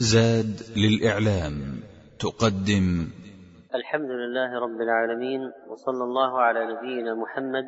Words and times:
زاد 0.00 0.60
للإعلام 0.76 1.82
تقدم. 2.20 3.12
الحمد 3.74 4.10
لله 4.10 4.60
رب 4.60 4.80
العالمين 4.80 5.40
وصلى 5.68 6.04
الله 6.04 6.40
على 6.40 6.60
نبينا 6.66 7.14
محمد 7.14 7.64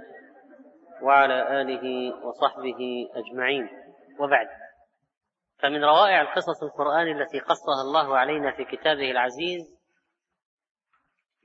وعلى 1.03 1.61
آله 1.61 2.15
وصحبه 2.27 3.09
أجمعين. 3.15 3.69
وبعد 4.21 4.47
فمن 5.59 5.85
روائع 5.85 6.21
القصص 6.21 6.63
القرآن 6.63 7.21
التي 7.21 7.39
قصها 7.39 7.83
الله 7.83 8.19
علينا 8.19 8.57
في 8.57 8.65
كتابه 8.65 9.11
العزيز 9.11 9.81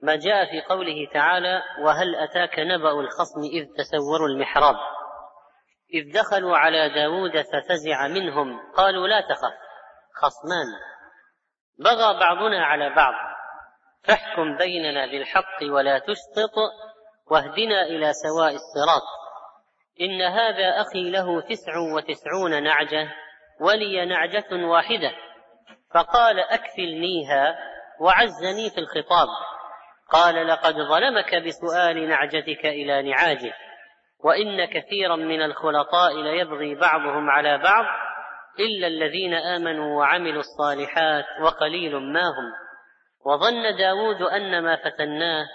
ما 0.01 0.15
جاء 0.15 0.45
في 0.51 0.61
قوله 0.69 1.07
تعالى 1.13 1.61
وهل 1.83 2.15
أتاك 2.15 2.59
نبأ 2.59 2.99
الخصم 2.99 3.41
إذ 3.53 3.65
تسوروا 3.77 4.27
المحراب؟ 4.27 4.75
إذ 5.93 6.13
دخلوا 6.13 6.57
على 6.57 6.89
داود 6.89 7.31
ففزع 7.41 8.07
منهم 8.07 8.59
قالوا 8.77 9.07
لا 9.07 9.21
تخف. 9.21 9.64
خصمان. 10.21 10.67
بغى 11.79 12.19
بعضنا 12.19 12.65
على 12.65 12.95
بعض. 12.95 13.13
فاحكم 14.03 14.57
بيننا 14.57 15.05
بالحق 15.05 15.63
ولا 15.63 15.99
تشطط 15.99 16.55
واهدنا 17.31 17.81
إلى 17.81 18.11
سواء 18.13 18.53
الصراط. 18.53 19.03
إن 20.01 20.21
هذا 20.21 20.81
أخي 20.81 21.11
له 21.11 21.41
تسع 21.41 21.77
وتسعون 21.95 22.63
نعجة 22.63 23.11
ولي 23.61 24.05
نعجة 24.05 24.65
واحدة. 24.65 25.11
فقال 25.93 26.39
أكفلنيها 26.39 27.55
وعزني 27.99 28.69
في 28.69 28.77
الخطاب. 28.77 29.27
قال 30.09 30.47
لقد 30.47 30.73
ظلمك 30.73 31.35
بسؤال 31.35 32.09
نعجتك 32.09 32.65
إلى 32.65 33.01
نعاجه 33.01 33.53
وإن 34.23 34.65
كثيرا 34.65 35.15
من 35.15 35.41
الخلطاء 35.41 36.21
ليبغي 36.21 36.75
بعضهم 36.75 37.29
على 37.29 37.57
بعض 37.57 37.85
إلا 38.59 38.87
الذين 38.87 39.33
آمنوا 39.33 39.99
وعملوا 39.99 40.39
الصالحات 40.39 41.25
وقليل 41.41 41.95
ما 41.95 42.21
هم. 42.21 42.53
وظن 43.25 43.77
داود 43.77 44.21
أن 44.21 44.63
ما 44.63 44.75
فتناه 44.75 45.45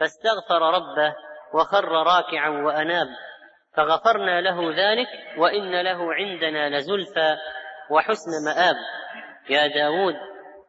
فاستغفر 0.00 0.62
ربه 0.74 1.14
وخر 1.54 1.88
راكعا 1.88 2.48
وأناب. 2.48 3.06
فغفرنا 3.76 4.40
له 4.40 4.70
ذلك 4.70 5.08
وإن 5.38 5.80
له 5.80 6.14
عندنا 6.14 6.76
لزلفى 6.76 7.36
وحسن 7.90 8.30
مآب. 8.46 8.76
يا 9.50 9.66
داود 9.66 10.14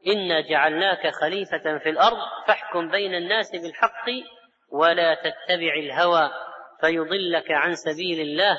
إنا 0.08 0.42
جعلناك 0.42 1.08
خليفة 1.22 1.78
في 1.84 1.90
الأرض 1.90 2.18
فاحكم 2.48 2.90
بين 2.92 3.16
الناس 3.16 3.52
بالحق 3.52 4.10
ولا 4.72 5.14
تتبع 5.14 5.74
الهوى 5.80 6.30
فيضلك 6.82 7.52
عن 7.52 7.74
سبيل 7.76 8.22
الله. 8.22 8.58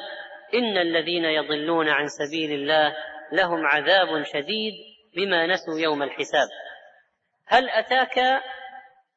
إن 0.55 0.79
الذين 0.79 1.25
يضلون 1.25 1.89
عن 1.89 2.07
سبيل 2.07 2.53
الله 2.53 2.97
لهم 3.33 3.67
عذاب 3.67 4.23
شديد 4.23 4.75
بما 5.17 5.47
نسوا 5.47 5.79
يوم 5.79 6.03
الحساب. 6.03 6.49
هل 7.47 7.71
أتاك؟ 7.71 8.19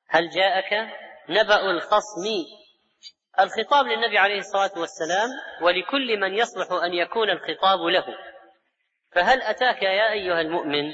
هل 0.10 0.30
جاءك؟ 0.30 0.90
نبأ 1.30 1.72
الخصم. 1.72 2.26
الخطاب 3.40 3.86
للنبي 3.86 4.18
عليه 4.18 4.40
الصلاة 4.40 4.80
والسلام 4.80 5.30
ولكل 5.62 6.20
من 6.20 6.34
يصلح 6.34 6.72
أن 6.84 6.94
يكون 6.94 7.30
الخطاب 7.30 7.80
له. 7.80 8.06
فهل 9.12 9.42
أتاك 9.42 9.84
يا 9.84 10.12
أيها 10.12 10.42
المؤمن؟ 10.42 10.94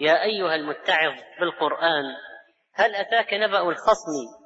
يا 0.00 0.22
أيها 0.22 0.54
المتعظ 0.54 1.12
بالقرآن 1.40 2.04
هل 2.74 2.94
أتاك 2.94 3.34
نبأ 3.34 3.60
الخصم؟ 3.60 4.42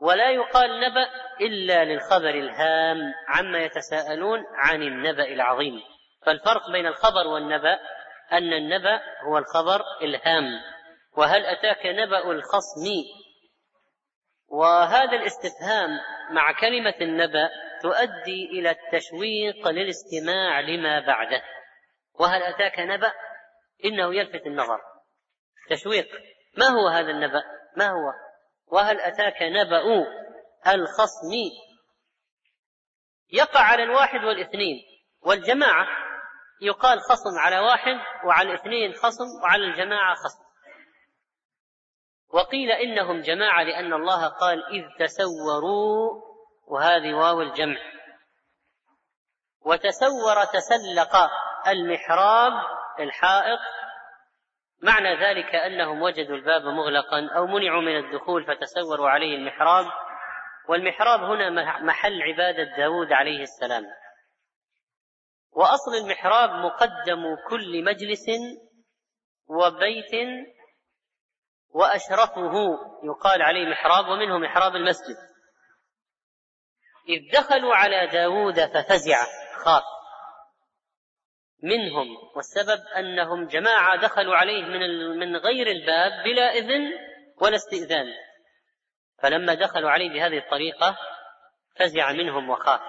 ولا 0.00 0.30
يقال 0.30 0.80
نبأ 0.80 1.08
إلا 1.40 1.84
للخبر 1.84 2.30
الهام 2.30 2.98
عما 3.28 3.58
يتساءلون 3.58 4.44
عن 4.54 4.82
النبأ 4.82 5.24
العظيم. 5.24 5.80
فالفرق 6.28 6.70
بين 6.70 6.86
الخبر 6.86 7.26
والنبأ 7.26 7.78
أن 8.32 8.52
النبأ 8.52 9.00
هو 9.28 9.38
الخبر 9.38 9.82
الهام 10.02 10.44
وهل 11.16 11.46
أتاك 11.46 11.86
نبأ 11.86 12.30
الخصم؟ 12.30 12.84
وهذا 14.48 15.16
الاستفهام 15.16 15.90
مع 16.30 16.60
كلمة 16.60 16.94
النبأ 17.00 17.50
تؤدي 17.82 18.44
إلى 18.44 18.70
التشويق 18.70 19.68
للاستماع 19.68 20.60
لما 20.60 21.00
بعده. 21.06 21.42
وهل 22.20 22.42
أتاك 22.42 22.78
نبأ؟ 22.78 23.12
إنه 23.84 24.14
يلفت 24.14 24.46
النظر. 24.46 24.80
تشويق. 25.70 26.08
ما 26.58 26.66
هو 26.66 26.88
هذا 26.88 27.10
النبأ؟ 27.10 27.42
ما 27.76 27.88
هو؟ 27.88 28.12
وهل 28.66 29.00
أتاك 29.00 29.42
نبأ 29.42 30.06
الخصم؟ 30.66 31.32
يقع 33.32 33.60
على 33.60 33.82
الواحد 33.82 34.24
والاثنين 34.24 34.76
والجماعة 35.22 36.07
يقال 36.60 37.00
خصم 37.00 37.38
على 37.38 37.58
واحد 37.58 37.96
وعلى 38.24 38.48
الاثنين 38.48 38.92
خصم 38.92 39.42
وعلى 39.42 39.64
الجماعة 39.64 40.14
خصم. 40.14 40.44
وقيل 42.30 42.70
إنهم 42.70 43.20
جماعة 43.20 43.62
لأن 43.62 43.92
الله 43.92 44.28
قال 44.28 44.64
إذ 44.66 44.84
تسوروا 44.98 46.22
وهذه 46.66 47.14
واو 47.14 47.42
الجمع. 47.42 47.76
وتسور 49.60 50.44
تسلق 50.44 51.30
المحراب 51.68 52.52
الحائط. 53.00 53.58
معنى 54.82 55.14
ذلك 55.14 55.54
أنهم 55.54 56.02
وجدوا 56.02 56.36
الباب 56.36 56.62
مغلقا 56.62 57.28
أو 57.36 57.46
منعوا 57.46 57.82
من 57.82 57.96
الدخول 57.96 58.44
فتسوروا 58.44 59.10
عليه 59.10 59.36
المحراب. 59.36 59.86
والمحراب 60.68 61.20
هنا 61.20 61.50
محل 61.82 62.22
عبادة 62.22 62.76
داود 62.76 63.12
عليه 63.12 63.42
السلام. 63.42 63.84
وأصل 65.58 65.94
المحراب 65.94 66.50
مقدم 66.50 67.36
كل 67.50 67.84
مجلس 67.84 68.26
وبيت 69.46 70.12
وأشرفه. 71.70 72.54
يقال 73.04 73.42
عليه 73.42 73.68
محراب 73.70 74.08
ومنه 74.08 74.38
محراب 74.38 74.76
المسجد. 74.76 75.16
إذ 77.08 77.32
دخلوا 77.32 77.74
على 77.74 78.06
داود 78.06 78.54
ففزع 78.54 79.24
خاف. 79.64 79.82
منهم 81.62 82.06
والسبب 82.36 82.86
أنهم 82.86 83.46
جماعة 83.46 84.02
دخلوا 84.02 84.36
عليه 84.36 84.64
من 84.64 85.18
من 85.18 85.36
غير 85.36 85.66
الباب 85.66 86.24
بلا 86.24 86.52
إذن 86.52 86.92
ولا 87.40 87.56
استئذان. 87.56 88.06
فلما 89.22 89.54
دخلوا 89.54 89.90
عليه 89.90 90.08
بهذه 90.08 90.38
الطريقة 90.38 90.96
فزع 91.76 92.12
منهم 92.12 92.50
وخاف. 92.50 92.80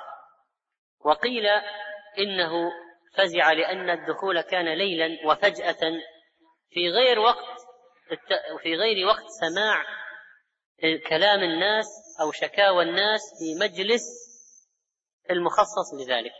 وقيل 1.00 1.46
إنه 2.20 2.52
فزع 3.18 3.52
لأن 3.52 3.90
الدخول 3.90 4.42
كان 4.42 4.74
ليلا 4.74 5.28
وفجأة 5.28 6.00
في 6.70 6.90
غير 6.90 7.20
وقت 7.20 7.60
في 8.64 8.76
غير 8.76 9.08
وقت 9.08 9.26
سماع 9.42 9.86
كلام 11.10 11.44
الناس 11.44 11.86
أو 12.22 12.32
شكاوى 12.32 12.84
الناس 12.84 13.22
في 13.40 13.64
مجلس 13.66 14.02
المخصص 15.32 15.94
لذلك. 16.02 16.34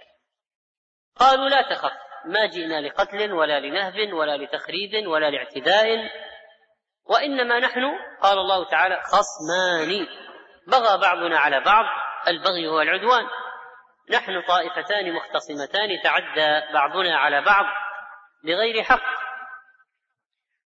قالوا 1.16 1.50
لا 1.50 1.62
تخف 1.70 1.92
ما 2.26 2.46
جئنا 2.46 2.82
لقتل 2.82 3.32
ولا 3.32 3.60
لنهب 3.60 4.14
ولا 4.14 4.38
لتخريب 4.38 5.08
ولا 5.08 5.30
لاعتداء 5.32 6.10
وإنما 7.10 7.60
نحن 7.60 7.82
قال 8.22 8.38
الله 8.38 8.70
تعالى 8.70 9.02
خصمان 9.04 10.08
بغى 10.68 10.98
بعضنا 10.98 11.40
على 11.40 11.60
بعض 11.60 11.86
البغي 12.28 12.68
هو 12.68 12.82
العدوان. 12.82 13.24
نحن 14.10 14.42
طائفتان 14.48 15.14
مختصمتان 15.14 15.90
تعدى 16.04 16.74
بعضنا 16.74 17.18
على 17.18 17.42
بعض 17.42 17.66
بغير 18.44 18.84
حق. 18.84 19.04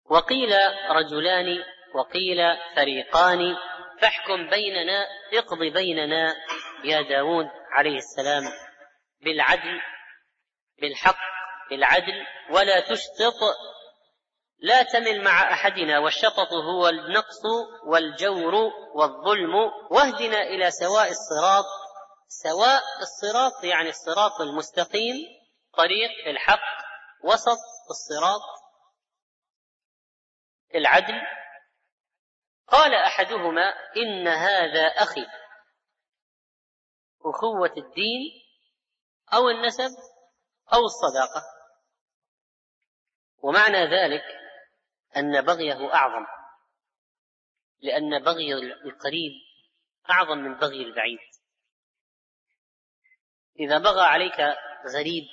وقيل 0.09 0.49
رجلان 0.89 1.63
وقيل 1.95 2.37
فريقان 2.75 3.55
فاحكم 4.01 4.49
بيننا 4.49 5.07
اقض 5.33 5.59
بيننا 5.59 6.35
يا 6.83 7.01
داود 7.01 7.45
عليه 7.71 7.97
السلام 7.97 8.43
بالعدل 9.21 9.81
بالحق 10.81 11.17
بالعدل 11.69 12.25
ولا 12.49 12.79
تشطط 12.79 13.39
لا 14.59 14.83
تمل 14.83 15.23
مع 15.23 15.53
أحدنا 15.53 15.99
والشطط 15.99 16.53
هو 16.53 16.89
النقص 16.89 17.45
والجور 17.87 18.55
والظلم 18.95 19.55
واهدنا 19.91 20.41
إلى 20.41 20.71
سواء 20.71 21.09
الصراط 21.09 21.65
سواء 22.41 22.83
الصراط 23.01 23.63
يعني 23.63 23.89
الصراط 23.89 24.41
المستقيم 24.41 25.15
طريق 25.77 26.27
الحق 26.27 26.83
وسط 27.23 27.59
الصراط 27.89 28.41
العدل. 30.75 31.21
قال 32.67 32.93
أحدهما 32.93 33.73
إن 33.97 34.27
هذا 34.27 34.87
أخي. 34.87 35.25
أخوة 37.21 37.73
الدين 37.77 38.21
أو 39.33 39.49
النسب 39.49 39.97
أو 40.73 40.79
الصداقة. 40.79 41.43
ومعنى 43.43 43.85
ذلك 43.85 44.23
أن 45.17 45.41
بغيه 45.41 45.93
أعظم 45.93 46.25
لأن 47.81 48.23
بغي 48.23 48.53
القريب 48.53 49.31
أعظم 50.09 50.37
من 50.37 50.57
بغي 50.57 50.83
البعيد. 50.83 51.32
إذا 53.59 53.77
بغى 53.77 54.01
عليك 54.01 54.39
غريب 54.95 55.23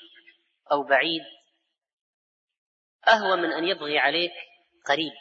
أو 0.72 0.82
بعيد 0.82 1.22
أهوى 3.08 3.37
من 3.37 3.52
أن 3.52 3.64
يبغي 3.64 3.99
عليك 3.99 4.32
قريب. 4.87 5.12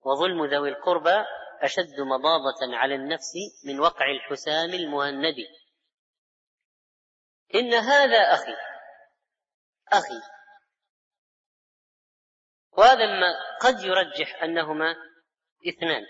وظلم 0.00 0.44
ذوي 0.44 0.68
القربى 0.68 1.24
أشد 1.60 2.00
مضاضة 2.00 2.76
على 2.76 2.94
النفس 2.94 3.32
من 3.64 3.80
وقع 3.80 4.10
الحسام 4.10 4.70
المهند. 4.70 5.36
إن 7.54 7.74
هذا 7.74 8.18
أخي 8.18 8.56
أخي. 9.88 10.34
وهذا 12.72 13.06
ما 13.06 13.34
قد 13.60 13.80
يرجح 13.80 14.42
أنهما 14.42 14.96
اثنان. 15.68 16.06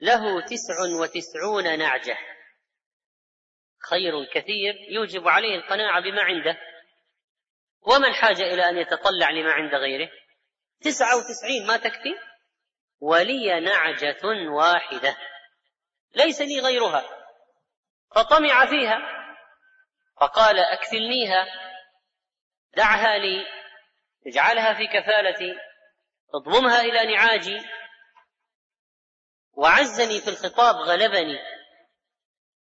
له 0.00 0.40
تسع 0.40 0.74
وتسعون 1.00 1.78
نعجة. 1.78 2.31
خير 3.90 4.24
كثير 4.24 4.74
يوجب 4.88 5.28
عليه 5.28 5.56
القناعة 5.56 6.02
بما 6.02 6.22
عنده. 6.22 6.58
وما 7.86 8.08
الحاجة 8.08 8.42
إلى 8.42 8.68
أن 8.68 8.78
يتطلع 8.78 9.30
لما 9.30 9.52
عند 9.52 9.74
غيره؟ 9.74 10.10
تسعة 10.80 11.16
وتسعين 11.16 11.66
ما 11.66 11.76
تكفي؟ 11.76 12.14
ولي 13.00 13.60
نعجة 13.60 14.26
واحدة. 14.50 15.16
ليس 16.14 16.40
لي 16.40 16.60
غيرها. 16.60 17.04
فطمع 18.14 18.66
فيها. 18.66 18.98
فقال 20.20 20.58
أكفلنيها. 20.58 21.46
دعها 22.76 23.18
لي. 23.18 23.46
اجعلها 24.26 24.74
في 24.74 24.86
كفالتي. 24.86 25.54
اضممها 26.34 26.80
إلى 26.80 27.14
نعاجي. 27.14 27.60
وعزني 29.52 30.20
في 30.20 30.28
الخطاب 30.28 30.76
غلبني. 30.76 31.51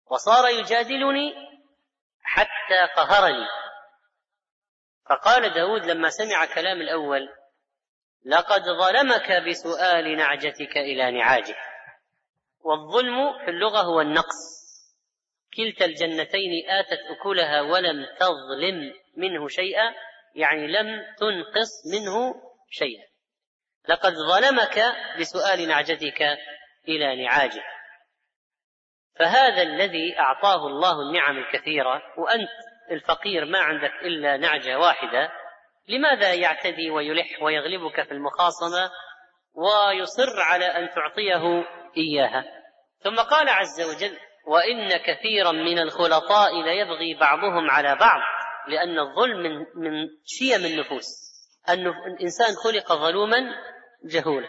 وصار 0.10 0.50
يجادلني 0.50 1.34
حتى 2.24 2.94
قهرني. 2.96 3.48
فقال 5.10 5.54
داود 5.54 5.86
لما 5.86 6.10
سمع 6.10 6.46
كلام 6.46 6.82
الأول 6.82 7.30
لقد 8.26 8.62
ظلمك 8.64 9.32
بسؤال 9.32 10.18
نعجتك 10.18 10.78
إلى 10.78 11.12
نعاجه. 11.12 11.56
والظلم 12.62 13.46
في 13.46 13.52
اللغة 13.52 13.82
هو 13.82 14.02
النقص. 14.02 14.58
كلتا 15.58 15.86
الجنتين 15.86 16.70
آتت 16.70 17.00
أكلها 17.10 17.62
ولم 17.62 18.06
تظلم 18.20 18.94
منه 19.18 19.48
شيئا 19.48 19.94
يعني 20.36 20.68
لم 20.68 21.16
تنقص 21.18 21.86
منه 21.94 22.36
شيئا. 22.70 23.08
لقد 23.88 24.14
ظلمك 24.14 24.96
بسؤال 25.20 25.68
نعجتك 25.68 26.22
إلى 26.88 27.24
نعاجه. 27.24 27.77
فهذا 29.20 29.62
الذي 29.62 30.20
أعطاه 30.20 30.68
الله 30.68 31.02
النعم 31.02 31.38
الكثيرة 31.38 32.02
وأنت 32.18 32.50
الفقير 32.92 33.46
ما 33.46 33.60
عندك 33.60 33.92
إلا 34.02 34.38
نعجة 34.38 34.80
واحدة 34.80 35.32
لماذا 35.88 36.34
يعتدي 36.34 36.90
ويلح 36.90 37.42
ويغلبك 37.42 38.04
في 38.04 38.12
المخاصمة 38.12 38.92
ويصر 39.54 40.42
على 40.42 40.66
أن 40.66 40.90
تعطيه 40.96 41.66
إياها؟ 41.98 42.46
ثم 43.04 43.16
قال 43.16 43.50
عز 43.50 43.82
وجل 43.82 44.18
وإن 44.48 44.98
كثيرا 44.98 45.52
من 45.52 45.80
الخلطاء 45.80 46.62
ليبغي 46.62 47.14
بعضهم 47.14 47.72
على 47.72 47.96
بعض 47.96 48.22
لأن 48.68 49.00
الظلم 49.00 49.38
من 49.44 49.60
من 49.76 50.08
شيم 50.26 50.66
النفوس. 50.66 51.06
الإنسان 52.08 52.56
خلق 52.64 52.94
ظلوما 52.94 53.38
جهولا. 54.06 54.48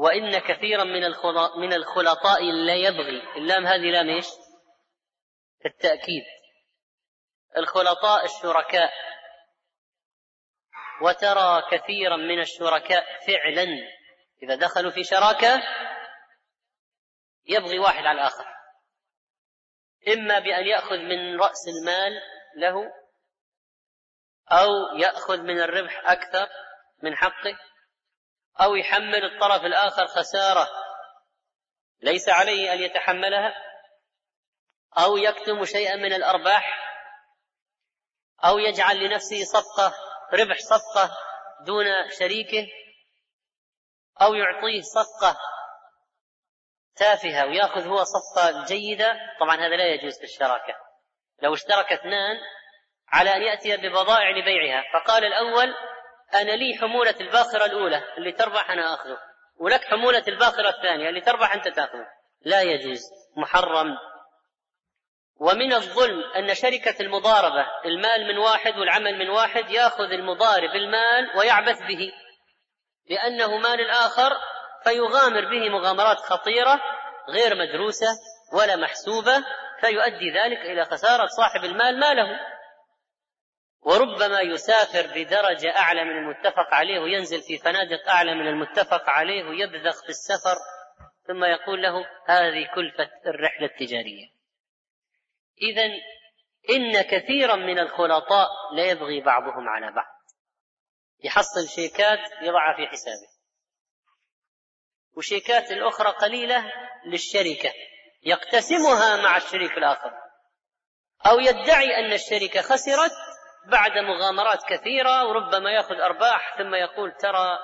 وإن 0.00 0.38
كثيرا 0.38 0.84
من 0.84 1.02
من 1.56 1.72
الخلطاء 1.72 2.42
لا 2.42 2.74
يبغي. 2.74 3.36
اللام 3.36 3.66
هذه 3.66 3.90
لام 3.90 4.08
إيش؟ 4.08 4.26
التأكيد. 5.66 6.24
الخلطاء 7.56 8.24
الشركاء. 8.24 8.92
وترى 11.02 11.62
كثيرا 11.70 12.16
من 12.16 12.40
الشركاء 12.40 13.04
فعلا. 13.26 13.66
إذا 14.42 14.54
دخلوا 14.54 14.90
في 14.90 15.04
شراكة 15.04 15.62
يبغي 17.46 17.78
واحد 17.78 18.04
على 18.04 18.20
الآخر. 18.20 18.46
إما 20.08 20.38
بأن 20.38 20.66
يأخذ 20.66 20.96
من 20.96 21.40
رأس 21.40 21.68
المال 21.68 22.12
له 22.56 22.74
أو 24.52 24.98
يأخذ 24.98 25.40
من 25.40 25.60
الربح 25.60 26.10
أكثر 26.10 26.48
من 27.02 27.16
حقه. 27.16 27.58
أو 28.60 28.74
يحمل 28.74 29.24
الطرف 29.24 29.62
الآخر 29.62 30.06
خسارة. 30.06 30.68
ليس 32.02 32.28
عليه 32.28 32.72
أن 32.72 32.78
يتحملها. 32.78 33.54
أو 34.98 35.16
يكتم 35.16 35.64
شيئا 35.64 35.96
من 35.96 36.12
الأرباح. 36.12 36.90
أو 38.44 38.58
يجعل 38.58 38.96
لنفسه 38.96 39.44
صفقة 39.44 39.94
ربح 40.32 40.56
صفقة 40.58 41.16
دون 41.66 41.84
شريكه. 42.18 42.66
أو 44.22 44.34
يعطيه 44.34 44.80
صفقة 44.80 45.36
تافهة 46.96 47.46
ويأخذ 47.46 47.86
هو 47.86 48.04
صفقة 48.04 48.64
جيدة. 48.64 49.16
طبعا 49.40 49.56
هذا 49.56 49.76
لا 49.76 49.94
يجوز 49.94 50.18
في 50.18 50.24
الشراكة. 50.24 50.74
لو 51.42 51.54
اشترك 51.54 51.92
اثنان 51.92 52.36
على 53.08 53.36
أن 53.36 53.42
يأتي 53.42 53.76
ببضائع 53.76 54.30
لبيعها. 54.30 54.84
فقال 54.92 55.24
الأول 55.24 55.74
أنا 56.34 56.50
لي 56.50 56.78
حمولة 56.80 57.14
الباخرة 57.20 57.64
الأولى 57.64 58.02
اللي 58.18 58.32
تربح 58.32 58.70
أنا 58.70 58.94
أخذه 58.94 59.18
ولك 59.60 59.84
حمولة 59.84 60.24
الباخرة 60.28 60.68
الثانية 60.68 61.08
اللي 61.08 61.20
تربح 61.20 61.52
أنت 61.52 61.68
تأخذه. 61.68 62.06
لا 62.42 62.62
يجوز 62.62 63.00
محرم. 63.36 63.96
ومن 65.40 65.72
الظلم 65.72 66.22
أن 66.36 66.54
شركة 66.54 66.96
المضاربة 67.00 67.66
المال 67.84 68.26
من 68.28 68.38
واحد 68.38 68.78
والعمل 68.78 69.18
من 69.18 69.30
واحد 69.30 69.70
يأخذ 69.70 70.12
المضارب 70.12 70.70
المال 70.70 71.38
ويعبث 71.38 71.78
به. 71.88 72.12
لأنه 73.10 73.56
مال 73.56 73.80
الآخر 73.80 74.30
فيغامر 74.84 75.50
به 75.50 75.68
مغامرات 75.68 76.18
خطيرة 76.18 76.80
غير 77.28 77.54
مدروسة 77.54 78.06
ولا 78.52 78.76
محسوبة 78.76 79.44
فيؤدي 79.80 80.30
ذلك 80.30 80.58
إلى 80.58 80.84
خسارة 80.84 81.26
صاحب 81.26 81.64
المال 81.64 82.00
ماله. 82.00 82.49
وربما 83.82 84.40
يسافر 84.40 85.06
بدرجة 85.06 85.76
أعلى 85.76 86.04
من 86.04 86.18
المتفق 86.18 86.74
عليه 86.74 86.98
وينزل 86.98 87.42
في 87.42 87.58
فنادق 87.58 88.08
أعلى 88.08 88.34
من 88.34 88.48
المتفق 88.48 89.10
عليه 89.10 89.44
ويبذخ 89.44 90.02
في 90.02 90.08
السفر 90.08 90.56
ثم 91.26 91.44
يقول 91.44 91.82
له 91.82 92.06
هذه 92.26 92.68
كلفة 92.74 93.10
الرحلة 93.26 93.66
التجارية. 93.66 94.26
إذا 95.62 95.82
إن 96.70 97.02
كثيرا 97.02 97.56
من 97.56 97.78
الخلطاء 97.78 98.48
لا 98.76 98.84
يبغي 98.90 99.20
بعضهم 99.20 99.68
على 99.68 99.92
بعض. 99.92 100.20
يحصل 101.24 101.68
شيكات 101.68 102.18
يضعها 102.42 102.76
في 102.76 102.86
حسابه. 102.86 103.30
وشيكات 105.16 105.70
الأخرى 105.70 106.10
قليلة 106.10 106.72
للشركة 107.06 107.72
يقتسمها 108.22 109.22
مع 109.22 109.36
الشريك 109.36 109.72
الآخر. 109.72 110.12
أو 111.26 111.38
يدعي 111.38 111.98
أن 111.98 112.12
الشركة 112.12 112.62
خسرت 112.62 113.29
بعد 113.66 113.98
مغامرات 113.98 114.64
كثيرة 114.68 115.26
وربما 115.28 115.70
يأخذ 115.70 115.94
أرباح 115.94 116.58
ثم 116.58 116.74
يقول 116.74 117.12
ترى 117.12 117.58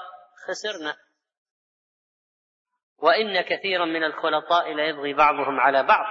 خسرنا. 0.48 0.96
وإن 2.98 3.40
كثيرا 3.40 3.84
من 3.84 4.04
الخلطاء 4.04 4.74
لا 4.74 4.86
يبغي 4.86 5.14
بعضهم 5.14 5.60
على 5.60 5.82
بعض. 5.82 6.06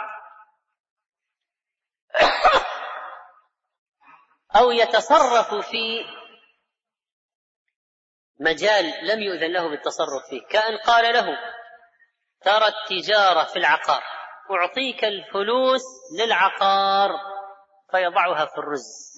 أو 4.59 4.71
يتصرف 4.71 5.53
في 5.69 6.05
مجال 8.39 8.85
لم 9.03 9.19
يؤذن 9.19 9.53
له 9.53 9.69
بالتصرف 9.69 10.29
فيه. 10.29 10.47
كأن 10.47 10.77
قال 10.77 11.13
له 11.13 11.37
ترى 12.41 12.67
التجارة 12.67 13.43
في 13.43 13.59
العقار 13.59 14.03
أعطيك 14.51 15.05
الفلوس 15.05 15.81
للعقار 16.19 17.09
فيضعها 17.91 18.45
في 18.45 18.57
الرز. 18.57 19.14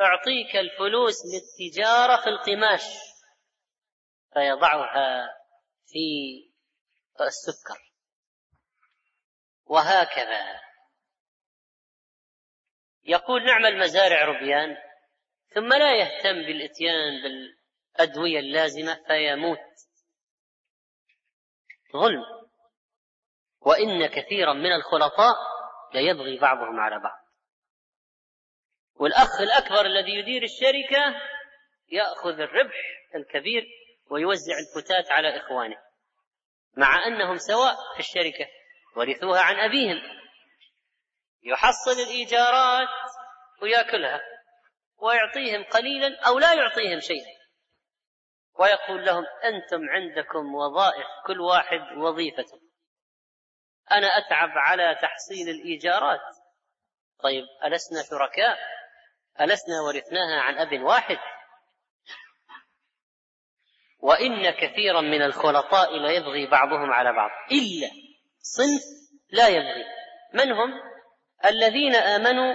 أعطيك 0.00 0.56
الفلوس 0.56 1.14
للتجارة 1.26 2.22
في 2.22 2.28
القماش. 2.28 2.82
فيضعها 4.34 5.28
في 5.86 5.98
السكر. 7.20 7.92
وهكذا. 9.64 10.60
يقول 13.04 13.46
نعم 13.46 13.66
المزارع 13.66 14.24
ربيان 14.24 14.76
ثم 15.54 15.68
لا 15.68 15.94
يهتم 15.94 16.34
بالإتيان 16.34 17.22
بالأدوية 17.22 18.40
اللازمة 18.40 19.04
فيموت. 19.06 19.58
ظلم. 21.92 22.24
وإن 23.60 24.06
كثيرا 24.06 24.52
من 24.52 24.72
الخلطاء 24.72 25.36
ليبغي 25.94 26.38
بعضهم 26.38 26.80
على 26.80 26.98
بعض. 26.98 27.27
والأخ 28.98 29.40
الأكبر 29.40 29.86
الذي 29.86 30.14
يدير 30.14 30.42
الشركة 30.42 31.20
يأخذ 31.88 32.40
الربح 32.40 32.74
الكبير 33.14 33.66
ويوزع 34.10 34.54
الفتات 34.58 35.12
على 35.12 35.36
إخوانه 35.36 35.76
مع 36.76 37.06
أنهم 37.06 37.36
سواء 37.36 37.74
في 37.94 38.00
الشركة 38.00 38.46
ورثوها 38.96 39.40
عن 39.40 39.56
أبيهم. 39.56 40.18
يحصل 41.42 42.00
الإيجارات 42.06 42.88
ويأكلها 43.62 44.20
ويعطيهم 44.96 45.64
قليلا 45.64 46.20
أو 46.26 46.38
لا 46.38 46.54
يعطيهم 46.54 47.00
شيئا. 47.00 47.38
ويقول 48.58 49.04
لهم 49.04 49.24
أنتم 49.44 49.88
عندكم 49.90 50.54
وظائف 50.54 51.06
كل 51.26 51.40
واحد 51.40 51.80
وظيفته. 51.96 52.60
أنا 53.90 54.06
أتعب 54.06 54.50
على 54.50 54.94
تحصيل 55.02 55.48
الإيجارات. 55.48 56.20
طيب 57.22 57.44
ألسنا 57.64 58.02
شركاء؟ 58.10 58.77
السنا 59.40 59.80
ورثناها 59.86 60.40
عن 60.40 60.58
أب 60.58 60.82
واحد. 60.82 61.18
وإن 64.00 64.50
كثيرا 64.50 65.00
من 65.00 65.22
الخلطاء 65.22 65.96
ليبغي 65.96 66.46
بعضهم 66.46 66.90
على 66.92 67.12
بعض. 67.12 67.30
إلا 67.52 67.88
صنف 68.40 68.82
لا 69.30 69.48
يبغي. 69.48 69.84
من 70.34 70.52
هم؟ 70.52 70.70
الذين 71.44 71.94
آمنوا 71.94 72.54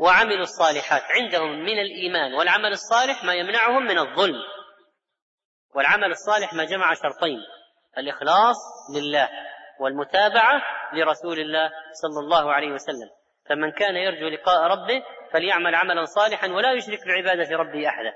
وعملوا 0.00 0.42
الصالحات. 0.42 1.02
عندهم 1.02 1.50
من 1.50 1.78
الإيمان 1.78 2.34
والعمل 2.34 2.72
الصالح 2.72 3.24
ما 3.24 3.34
يمنعهم 3.34 3.82
من 3.82 3.98
الظلم. 3.98 4.42
والعمل 5.74 6.10
الصالح 6.10 6.54
ما 6.54 6.64
جمع 6.64 6.94
شرطين. 6.94 7.38
الإخلاص 7.98 8.56
لله 8.96 9.28
والمتابعة 9.80 10.62
لرسول 10.92 11.38
الله 11.38 11.70
صلى 12.02 12.20
الله 12.20 12.52
عليه 12.52 12.72
وسلم. 12.72 13.10
فمن 13.48 13.72
كان 13.72 13.96
يرجو 13.96 14.28
لقاء 14.28 14.60
ربه 14.60 15.02
فليعمل 15.34 15.74
عملا 15.74 16.04
صالحا 16.04 16.48
ولا 16.48 16.72
يشرك 16.72 16.98
بعبادة 17.06 17.56
ربه 17.56 17.88
أحدا. 17.88 18.14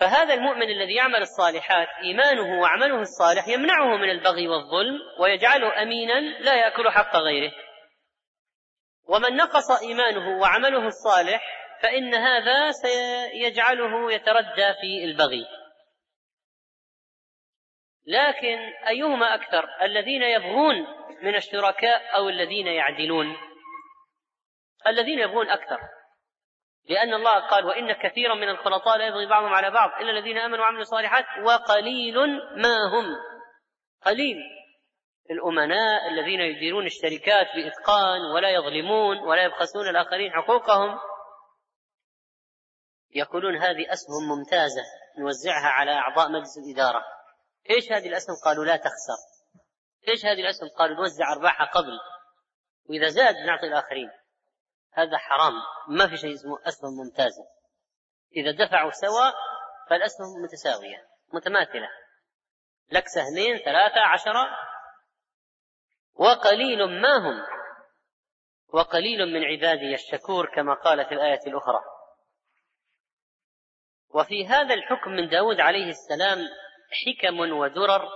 فهذا 0.00 0.34
المؤمن 0.34 0.70
الذي 0.70 0.94
يعمل 0.94 1.20
الصالحات 1.20 1.88
إيمانه 2.02 2.60
وعمله 2.60 3.00
الصالح 3.00 3.48
يمنعه 3.48 3.96
من 3.96 4.10
البغي 4.10 4.48
والظلم 4.48 5.00
ويجعله 5.20 5.82
أمينا 5.82 6.20
لا 6.20 6.54
يأكل 6.54 6.90
حق 6.90 7.16
غيره. 7.16 7.52
ومن 9.08 9.36
نقص 9.36 9.82
إيمانه 9.82 10.40
وعمله 10.40 10.86
الصالح 10.86 11.42
فإن 11.82 12.14
هذا 12.14 12.70
سيجعله 12.70 14.12
يتردى 14.12 14.74
في 14.80 15.04
البغي. 15.04 15.46
لكن 18.06 18.58
أيهما 18.88 19.34
أكثر؟ 19.34 19.68
الذين 19.82 20.22
يبغون 20.22 20.86
من 21.22 21.34
الشركاء 21.34 22.16
أو 22.16 22.28
الذين 22.28 22.66
يعدلون؟ 22.66 23.36
الذين 24.86 25.18
يبغون 25.18 25.50
أكثر. 25.50 25.95
لأن 26.88 27.14
الله 27.14 27.40
قال 27.40 27.64
وإن 27.64 27.92
كثيرا 27.92 28.34
من 28.34 28.48
الخلطاء 28.48 28.98
لا 28.98 29.06
يبغي 29.06 29.26
بعضهم 29.26 29.54
على 29.54 29.70
بعض 29.70 30.00
إلا 30.00 30.10
الذين 30.10 30.38
آمنوا 30.38 30.64
وعملوا 30.64 30.82
الصالحات 30.82 31.24
وقليل 31.44 32.16
ما 32.56 32.76
هم. 32.92 33.16
قليل. 34.04 34.36
الأمناء 35.30 36.08
الذين 36.08 36.40
يديرون 36.40 36.86
الشركات 36.86 37.46
بإتقان 37.56 38.20
ولا 38.34 38.50
يظلمون 38.50 39.18
ولا 39.18 39.44
يبخسون 39.44 39.88
الآخرين 39.88 40.32
حقوقهم. 40.32 40.98
يقولون 43.14 43.56
هذه 43.56 43.92
أسهم 43.92 44.28
ممتازة 44.28 44.82
نوزعها 45.18 45.68
على 45.68 45.90
أعضاء 45.90 46.28
مجلس 46.28 46.58
الإدارة. 46.58 47.04
إيش 47.70 47.92
هذه 47.92 48.08
الأسهم؟ 48.08 48.36
قالوا 48.44 48.64
لا 48.64 48.76
تخسر. 48.76 49.18
إيش 50.08 50.26
هذه 50.26 50.40
الأسهم؟ 50.40 50.68
قالوا 50.78 50.96
نوزع 50.96 51.32
أرباحها 51.32 51.66
قبل. 51.66 51.98
وإذا 52.90 53.08
زاد 53.08 53.34
نعطي 53.36 53.66
الآخرين. 53.66 54.10
هذا 54.96 55.18
حرام. 55.18 55.52
ما 55.88 56.08
في 56.08 56.16
شيء 56.16 56.34
اسمه 56.34 56.58
اسهم 56.64 56.90
ممتازه 56.90 57.46
إذا 58.36 58.66
دفعوا 58.66 58.90
سوا 58.90 59.30
فالاسهم 59.90 60.42
متساوية 60.42 61.08
متماثلة. 61.32 61.88
لك 62.92 63.04
سهمين 63.08 63.58
ثلاثة 63.58 64.00
عشرة. 64.00 64.46
وقليل 66.14 67.00
ما 67.00 67.16
هم. 67.16 67.46
وقليل 68.68 69.26
من 69.26 69.44
عبادي 69.44 69.94
الشكور 69.94 70.54
كما 70.54 70.74
قال 70.74 71.04
في 71.08 71.14
الآية 71.14 71.40
الأخرى. 71.46 71.80
وفي 74.14 74.46
هذا 74.46 74.74
الحكم 74.74 75.10
من 75.10 75.28
داود 75.28 75.60
عليه 75.60 75.90
السلام 75.90 76.38
حكم 77.06 77.40
ودرر 77.40 78.08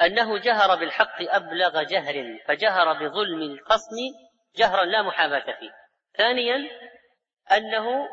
أنه 0.00 0.38
جهر 0.38 0.76
بالحق 0.76 1.16
أبلغ 1.20 1.82
جهر 1.82 2.38
فجهر 2.46 2.92
بظلم 2.92 3.42
الخصم 3.42 3.96
جهرا 4.56 4.84
لا 4.84 5.02
محاباة 5.02 5.44
فيه. 5.44 5.70
ثانيا 6.16 6.70
أنه 7.52 8.08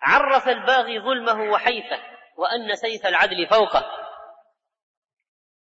عرف 0.00 0.48
الباغي 0.48 1.00
ظلمه 1.00 1.50
وحيفه 1.50 1.98
وأن 2.36 2.74
سيف 2.74 3.06
العدل 3.06 3.46
فوقه. 3.46 4.06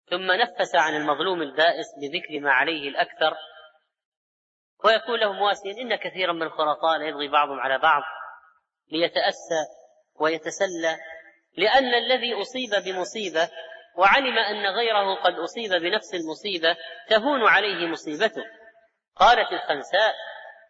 ثم 0.09 0.31
نفس 0.31 0.75
عن 0.75 0.95
المظلوم 0.95 1.41
البائس 1.41 1.87
بذكر 2.01 2.39
ما 2.39 2.51
عليه 2.51 2.89
الأكثر. 2.89 3.35
ويقول 4.85 5.19
له 5.19 5.33
مواسيا 5.33 5.71
إن 5.71 5.95
كثيرا 5.95 6.33
من 6.33 6.43
الخلطاء 6.43 6.97
ليبغي 6.97 7.27
بعضهم 7.27 7.59
على 7.59 7.77
بعض 7.77 8.03
ليتأسى 8.91 9.65
ويتسلى 10.19 10.97
لأن 11.57 11.93
الذي 11.93 12.33
أصيب 12.33 12.69
بمصيبة 12.85 13.49
وعلم 13.97 14.37
أن 14.37 14.65
غيره 14.65 15.15
قد 15.15 15.33
أصيب 15.33 15.71
بنفس 15.81 16.13
المصيبة 16.13 16.77
تهون 17.09 17.47
عليه 17.47 17.87
مصيبته. 17.87 18.43
قالت 19.19 19.51
الخنساء 19.53 20.15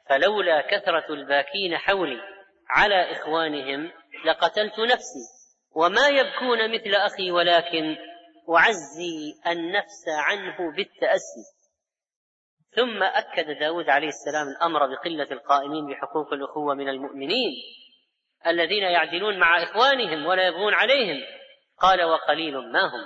فلولا 0.09 0.61
كثرة 0.61 1.13
الباكين 1.13 1.77
حولي 1.77 2.21
على 2.69 3.11
إخوانهم 3.11 3.91
لقتلت 4.25 4.79
نفسي 4.79 5.39
وما 5.75 6.07
يبكون 6.07 6.73
مثل 6.73 6.95
أخي 6.95 7.31
ولكن 7.31 7.95
أعزي 8.57 9.33
النفس 9.47 10.05
عنه 10.07 10.75
بالتأسي. 10.75 11.43
ثم 12.75 13.03
أكد 13.03 13.59
داود 13.59 13.89
عليه 13.89 14.07
السلام 14.07 14.47
الأمر 14.47 14.87
بقلة 14.87 15.27
القائمين 15.31 15.87
بحقوق 15.87 16.33
الأخوة 16.33 16.73
من 16.73 16.89
المؤمنين 16.89 17.51
الذين 18.47 18.83
يعدلون 18.83 19.39
مع 19.39 19.63
إخوانهم 19.63 20.25
ولا 20.25 20.47
يبغون 20.47 20.73
عليهم. 20.73 21.17
قال 21.81 22.03
وقليل 22.03 22.57
ما 22.71 22.85
هم. 22.85 23.05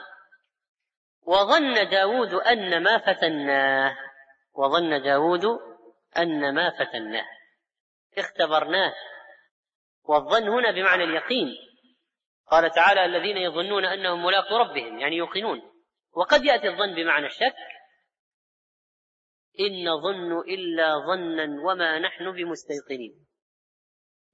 وظن 1.28 1.90
داود 1.90 2.34
أن 2.34 2.84
ما 2.84 2.98
فتناه 2.98 3.96
وظن 4.54 5.04
داود 5.04 5.46
أن 6.18 6.56
ما 6.56 6.70
فتناه. 6.70 7.26
اختبرناه. 8.18 8.94
والظن 10.04 10.50
هنا 10.50 10.72
بمعنى 10.72 11.04
اليقين. 11.04 11.48
قال 12.52 12.72
تعالى 12.72 13.06
الذين 13.06 13.38
يظنون 13.38 13.86
أنهم 13.86 14.26
ملاقو 14.26 14.58
ربهم 14.58 15.00
يعني 15.00 15.16
يوقنون. 15.16 15.62
وقد 16.16 16.46
يأتي 16.46 16.70
الظن 16.70 16.96
بمعنى 16.96 17.26
الشك. 17.26 17.56
إن 19.60 19.90
نظن 19.90 20.40
إلا 20.40 21.00
ظنا 21.08 21.62
وما 21.64 22.00
نحن 22.00 22.32
بمستيقنين. 22.32 23.26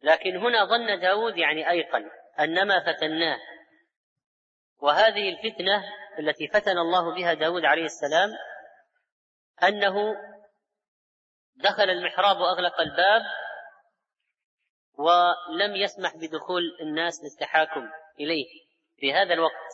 لكن 0.02 0.38
هنا 0.38 0.66
ظن 0.66 1.00
داود 1.00 1.38
يعني 1.38 1.70
أيقن 1.70 2.10
انما 2.40 2.80
فتناه. 2.80 3.40
وهذه 4.82 5.30
الفتنة 5.30 5.84
التي 6.20 6.48
فتن 6.48 6.78
الله 6.78 7.16
بها 7.16 7.34
داود 7.34 7.66
عليه 7.66 7.86
السلام 7.86 8.30
أنه 9.64 10.16
دخل 11.56 11.90
المحراب 11.90 12.38
وأغلق 12.38 12.80
الباب 12.82 13.22
ولم 14.98 15.76
يسمح 15.76 16.16
بدخول 16.16 16.62
الناس 16.82 17.14
للتحاكم 17.24 17.90
إليه 18.20 18.48
في 18.98 19.14
هذا 19.14 19.34
الوقت. 19.34 19.70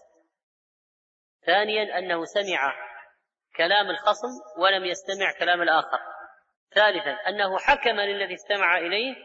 ثانيا 1.46 1.98
أنه 1.98 2.26
سمع 2.26 2.74
كلام 3.56 3.90
الخصم 3.90 4.30
ولم 4.58 4.86
يستمع 4.86 5.40
كلام 5.40 5.62
الآخر. 5.62 6.00
ثالثا 6.76 7.12
أنه 7.12 7.58
حكم 7.58 8.00
للذي 8.00 8.34
استمع 8.34 8.78
إليه 8.78 9.16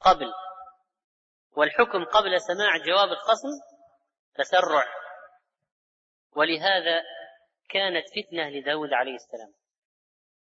قبل 0.00 0.32
والحكم 1.56 2.04
قبل 2.04 2.40
سماع 2.40 2.76
جواب 2.76 3.08
الخصم 3.08 3.48
تسرع. 4.34 4.84
ولهذا 6.36 7.02
كانت 7.70 8.04
فتنة 8.08 8.48
لداود 8.50 8.92
عليه 8.92 9.14
السلام. 9.14 9.61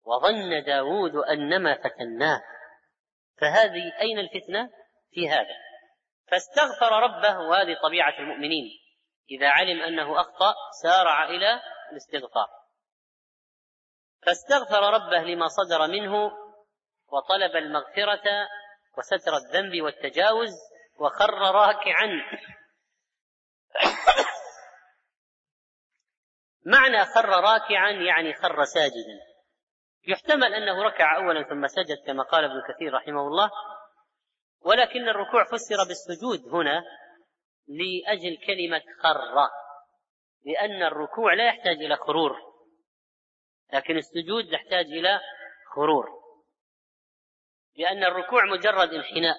وظن 0.04 0.64
داود 0.66 1.16
أنما 1.16 1.74
فتناه. 1.74 2.42
فهذه 3.40 4.00
أين 4.00 4.18
الفتنة؟ 4.18 4.70
في 5.10 5.28
هذا. 5.28 5.56
فاستغفر 6.30 6.92
ربه 6.92 7.38
وهذه 7.38 7.76
طبيعة 7.82 8.18
المؤمنين. 8.18 8.64
إذا 9.30 9.48
علم 9.48 9.82
أنه 9.82 10.20
أخطأ 10.20 10.54
سارع 10.82 11.24
إلى 11.24 11.60
الاستغفار. 11.92 12.48
فاستغفر 14.26 14.82
ربه 14.82 15.18
لما 15.18 15.46
صدر 15.48 15.86
منه 15.86 16.30
وطلب 17.12 17.56
المغفرة 17.56 18.48
وستر 18.98 19.36
الذنب 19.36 19.82
والتجاوز 19.82 20.52
وخر 21.00 21.34
راكعا. 21.34 22.08
معنى 26.72 27.04
خر 27.04 27.28
راكعا 27.28 27.90
يعني 27.90 28.34
خر 28.34 28.64
ساجدا. 28.64 29.29
يحتمل 30.06 30.54
أنه 30.54 30.82
ركع 30.82 31.16
اولا 31.16 31.42
ثم 31.42 31.66
سجد 31.66 31.98
كما 32.06 32.22
قال 32.22 32.44
ابن 32.44 32.62
كثير 32.68 32.94
رحمه 32.94 33.26
الله 33.26 33.50
ولكن 34.60 35.08
الركوع 35.08 35.44
فسر 35.44 35.76
بالسجود 35.88 36.54
هنا 36.54 36.82
لأجل 37.68 38.38
كلمة 38.46 38.82
خر 39.02 39.48
لأن 40.44 40.82
الركوع 40.82 41.34
لا 41.34 41.46
يحتاج 41.46 41.76
إلى 41.76 41.96
خرور 41.96 42.36
لكن 43.72 43.96
السجود 43.96 44.52
يحتاج 44.52 44.84
إلى 44.84 45.20
خرور 45.74 46.20
لأن 47.76 48.04
الركوع 48.04 48.44
مجرد 48.44 48.94
انحناء 48.94 49.36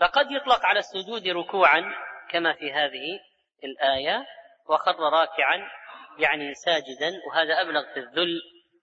فقد 0.00 0.30
يطلق 0.30 0.66
على 0.66 0.78
السجود 0.78 1.28
ركوعا 1.28 1.94
كما 2.30 2.52
في 2.52 2.72
هذه 2.72 3.20
الآية 3.64 4.26
وخر 4.68 4.96
راكعا 5.00 5.70
يعني 6.18 6.54
ساجدا 6.54 7.20
وهذا 7.28 7.60
أبلغ 7.60 7.94
في 7.94 8.00
الذل 8.00 8.40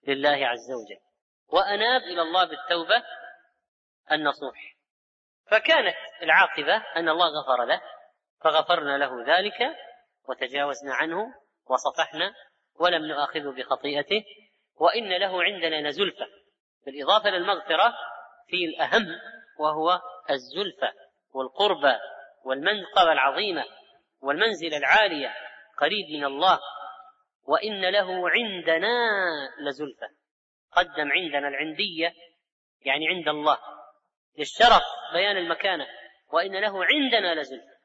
لله 0.08 0.48
عز 0.48 0.72
وجل. 0.72 1.02
وأناب 1.48 2.02
إلى 2.02 2.22
الله 2.22 2.46
بالتوبة 2.46 3.04
النصوح. 4.12 4.78
فكانت 5.52 5.96
العاقبة 6.22 6.76
أن 6.96 7.10
الله 7.10 7.28
غفر 7.42 7.66
له 7.66 7.82
فغفرنا 8.44 8.98
له 8.98 9.38
ذلك 9.38 9.76
وتجاوزنا 10.30 10.94
عنه 10.94 11.34
وصفحنا 11.66 12.34
ولم 12.80 13.06
نؤاخذه 13.06 13.50
بخطيئته 13.58 14.24
وإن 14.76 15.18
له 15.18 15.44
عندنا 15.44 15.90
لزلفى. 15.90 16.26
بالإضافة 16.86 17.30
للمغفرة 17.30 17.94
في 18.48 18.66
الأهم 18.66 19.06
وهو 19.60 20.02
الزلفى 20.30 20.92
والقربى 21.34 21.98
والمنقبة 22.46 23.12
العظيمة 23.12 23.66
والمنزلة 24.22 24.78
العالية 24.78 25.34
قريب 25.78 26.06
من 26.18 26.26
الله 26.26 26.60
وإن 27.48 27.90
له 27.90 28.30
عندنا 28.30 28.98
لزلفى. 29.60 30.08
قدم 30.72 31.12
عندنا 31.12 31.48
العندية 31.48 32.14
يعني 32.82 33.08
عند 33.08 33.28
الله. 33.28 33.58
للشرف 34.38 34.84
بيان 35.14 35.38
المكانة. 35.38 35.88
وإن 36.28 36.62
له 36.62 36.86
عندنا 36.86 37.42
لزلفى. 37.42 37.78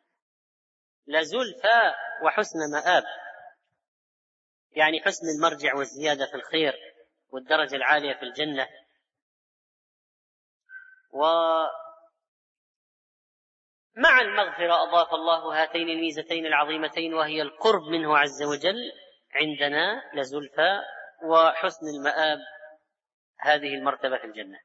لزلفى 1.07 1.95
وحسن 2.25 2.59
مآب. 2.73 3.05
يعني 4.71 5.01
حسن 5.01 5.27
المرجع 5.37 5.75
والزيادة 5.75 6.27
في 6.27 6.35
الخير 6.35 6.75
والدرجة 7.31 7.77
العالية 7.77 8.15
في 8.15 8.23
الجنة. 8.23 8.69
ومع 11.11 11.71
المغفرة 14.21 14.83
أضاف 14.83 15.15
الله 15.15 15.63
هاتين 15.63 15.89
الميزتين 15.89 16.47
العظيمتين 16.47 17.15
وهي 17.15 17.43
القرب 17.43 17.83
منه 17.83 18.19
عز 18.19 18.43
وجل 18.43 18.93
عندنا 19.35 20.03
لزلفى 20.15 20.81
وحسن 21.25 21.87
المآب 21.97 22.39
هذه 23.41 23.75
المرتبة 23.75 24.19
في 24.19 24.25
الجنة. 24.25 24.59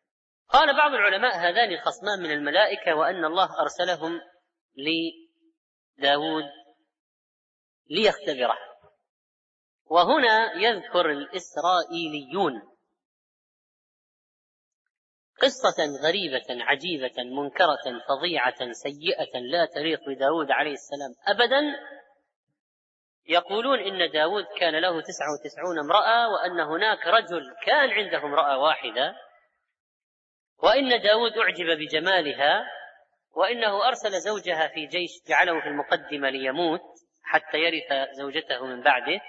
قال 0.50 0.78
بعض 0.78 0.94
العلماء 0.94 1.38
هذان 1.38 1.72
الخصمان 1.72 2.20
من 2.20 2.32
الملائكة 2.32 2.96
وأن 2.96 3.26
الله 3.26 3.50
أرسلهم 3.62 4.22
لداود 4.78 6.46
ليختبره. 7.90 8.58
وهنا 9.86 10.54
يذكر 10.54 11.12
الإسرائيليون 11.12 12.62
قصة 15.42 15.86
غريبة 16.04 16.64
عجيبة 16.64 17.24
منكرة 17.24 18.02
فظيعة 18.08 18.72
سيئة 18.72 19.40
لا 19.40 19.66
تليق 19.66 20.00
بداود 20.10 20.52
عليه 20.52 20.74
السلام 20.74 21.12
أبدا. 21.28 21.62
يقولون 23.27 23.79
إن 23.79 24.12
داود 24.12 24.46
كان 24.60 24.75
له 24.75 25.01
تسعة 25.01 25.27
وتسعون 25.34 25.79
امرأة 25.79 26.29
وأن 26.29 26.60
هناك 26.60 27.07
رجل 27.07 27.55
كان 27.65 27.89
عنده 27.89 28.17
امرأة 28.17 28.57
واحدة 28.57 29.15
وإن 30.57 31.01
داود 31.01 31.38
أعجب 31.38 31.65
بجمالها 31.79 32.65
وإنه 33.36 33.88
أرسل 33.88 34.19
زوجها 34.19 34.67
في 34.67 34.86
جيش 34.86 35.12
جعله 35.27 35.62
في 35.62 35.67
المقدمة 35.67 36.29
ليموت 36.29 36.81
حتى 37.24 37.57
يرث 37.57 38.10
زوجته 38.17 38.65
من 38.65 38.81
بعده 38.81 39.22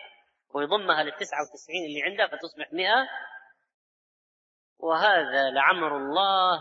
ويضمها 0.55 1.03
للتسعة 1.03 1.39
وتسعين 1.41 1.85
اللي 1.87 2.03
عنده 2.03 2.37
فتصبح 2.37 2.73
مئة. 2.73 3.09
وهذا 4.79 5.51
لعمر 5.51 5.97
الله 5.97 6.61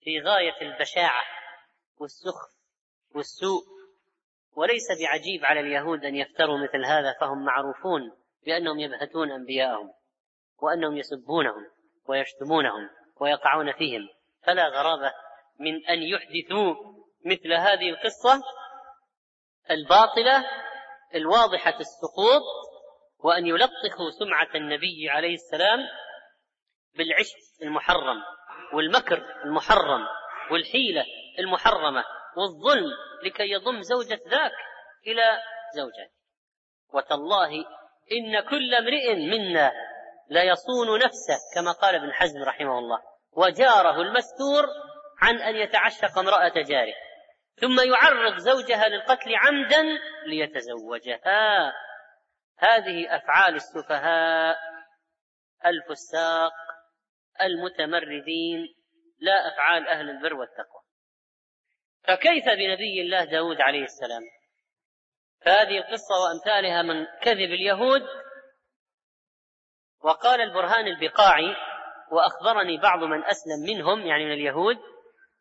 في 0.00 0.20
غاية 0.20 0.60
البشاعة 0.62 1.24
والسخف 2.00 2.50
والسوء. 3.14 3.62
وليس 4.56 4.88
بعجيب 5.00 5.44
على 5.44 5.60
اليهود 5.60 6.04
أن 6.04 6.16
يفتروا 6.16 6.58
مثل 6.58 6.84
هذا 6.84 7.14
فهم 7.20 7.44
معروفون 7.44 8.12
بأنهم 8.46 8.78
يبهتون 8.78 9.30
أنبياءهم 9.32 9.92
وأنهم 10.62 10.96
يسبونهم 10.96 11.66
ويشتمونهم 12.08 12.90
ويقعون 13.20 13.72
فيهم. 13.72 14.08
فلا 14.46 14.68
غرابة 14.68 15.12
من 15.60 15.86
أن 15.86 16.02
يحدثوا 16.02 16.74
مثل 17.24 17.52
هذه 17.52 17.90
القصة 17.90 18.42
الباطلة 19.70 20.44
الواضحة 21.14 21.78
السقوط 21.80 22.42
وأن 23.18 23.46
يلطخوا 23.46 24.10
سمعة 24.18 24.48
النبي 24.54 25.10
عليه 25.10 25.34
السلام 25.34 25.78
بالعشق 26.96 27.36
المحرم 27.62 28.22
والمكر 28.74 29.42
المحرم 29.44 30.06
والحيلة 30.50 31.04
المحرمة. 31.38 32.04
والظلم 32.36 32.90
لكي 33.24 33.50
يضم 33.50 33.82
زوجة 33.82 34.20
ذاك 34.28 34.52
إلى 35.06 35.42
زوجته. 35.76 36.12
وتالله 36.94 37.50
إن 38.12 38.40
كل 38.50 38.74
امرئ 38.74 39.14
منا 39.14 39.72
لا 40.28 40.42
يصون 40.42 40.98
نفسه 40.98 41.38
كما 41.54 41.72
قال 41.72 41.94
ابن 41.94 42.12
حزم 42.12 42.42
رحمه 42.42 42.78
الله. 42.78 42.98
وجاره 43.32 44.00
المستور 44.00 44.66
عن 45.18 45.36
أن 45.36 45.56
يتعشق 45.56 46.18
امرأة 46.18 46.52
جاره. 46.68 46.94
ثم 47.60 47.80
يعرض 47.92 48.36
زوجها 48.36 48.88
للقتل 48.88 49.34
عمدا 49.34 49.82
ليتزوجها. 50.26 51.72
هذه 52.58 53.16
أفعال 53.16 53.54
السفهاء 53.54 54.58
الفساق 55.66 56.52
المتمردين 57.40 58.74
لا 59.18 59.48
أفعال 59.48 59.88
أهل 59.88 60.10
البر 60.10 60.34
والتقوى. 60.34 60.81
فكيف 62.04 62.44
بنبي 62.44 63.00
الله 63.00 63.24
داود 63.24 63.60
عليه 63.60 63.84
السلام؟ 63.84 64.22
فهذه 65.44 65.78
القصة 65.78 66.14
وأمثالها 66.22 66.82
من 66.82 67.06
كذب 67.22 67.52
اليهود 67.52 68.02
وقال 70.04 70.40
البرهان 70.40 70.86
البقاعي 70.86 71.56
وأخبرني 72.12 72.78
بعض 72.78 72.98
من 73.04 73.24
أسلم 73.24 73.76
منهم 73.76 74.06
يعني 74.06 74.24
من 74.24 74.32
اليهود 74.32 74.76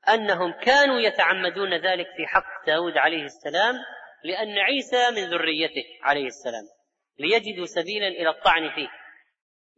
أنهم 0.10 0.52
كانوا 0.52 1.00
يتعمدون 1.00 1.74
ذلك 1.74 2.08
في 2.18 2.28
حق 2.28 2.66
داود 2.66 2.98
عليه 2.98 3.24
السلام 3.24 3.76
لأن 4.24 4.58
عيسى 4.58 5.12
من 5.12 5.30
ذريته 5.30 5.84
عليه 6.02 6.26
السلام 6.26 6.64
ليجدوا 7.20 7.66
سبيلا 7.66 8.08
إلى 8.08 8.30
الطعن 8.30 8.70
فيه 8.76 8.88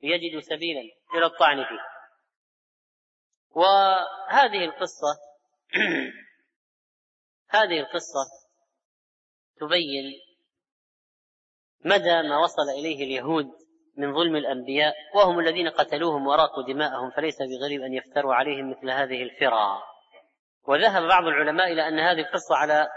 ليجدوا 0.03 0.41
سبيلا 0.41 0.81
إلى 1.15 1.25
الطعن 1.25 1.65
فيه. 1.65 1.79
وهذه 3.49 4.65
القصة 4.65 5.19
هذه 7.53 7.79
القصة 7.79 8.25
تبين 9.59 10.13
مدى 11.85 12.21
ما 12.21 12.37
وصل 12.37 12.69
إليه 12.79 13.03
اليهود 13.03 13.45
من 13.97 14.13
ظلم 14.13 14.35
الأنبياء 14.35 14.95
وهم 15.15 15.39
الذين 15.39 15.69
قتلوهم 15.69 16.27
وراقوا 16.27 16.63
دماءهم 16.63 17.11
فليس 17.11 17.37
بغريب 17.41 17.81
أن 17.81 17.93
يفتروا 17.93 18.35
عليهم 18.35 18.69
مثل 18.69 18.89
هذه 18.89 19.23
الفرى 19.23 19.81
وذهب 20.67 21.03
بعض 21.03 21.23
العلماء 21.23 21.71
إلى 21.71 21.87
أن 21.87 21.99
هذه 21.99 22.19
القصة 22.19 22.55
على 22.55 22.87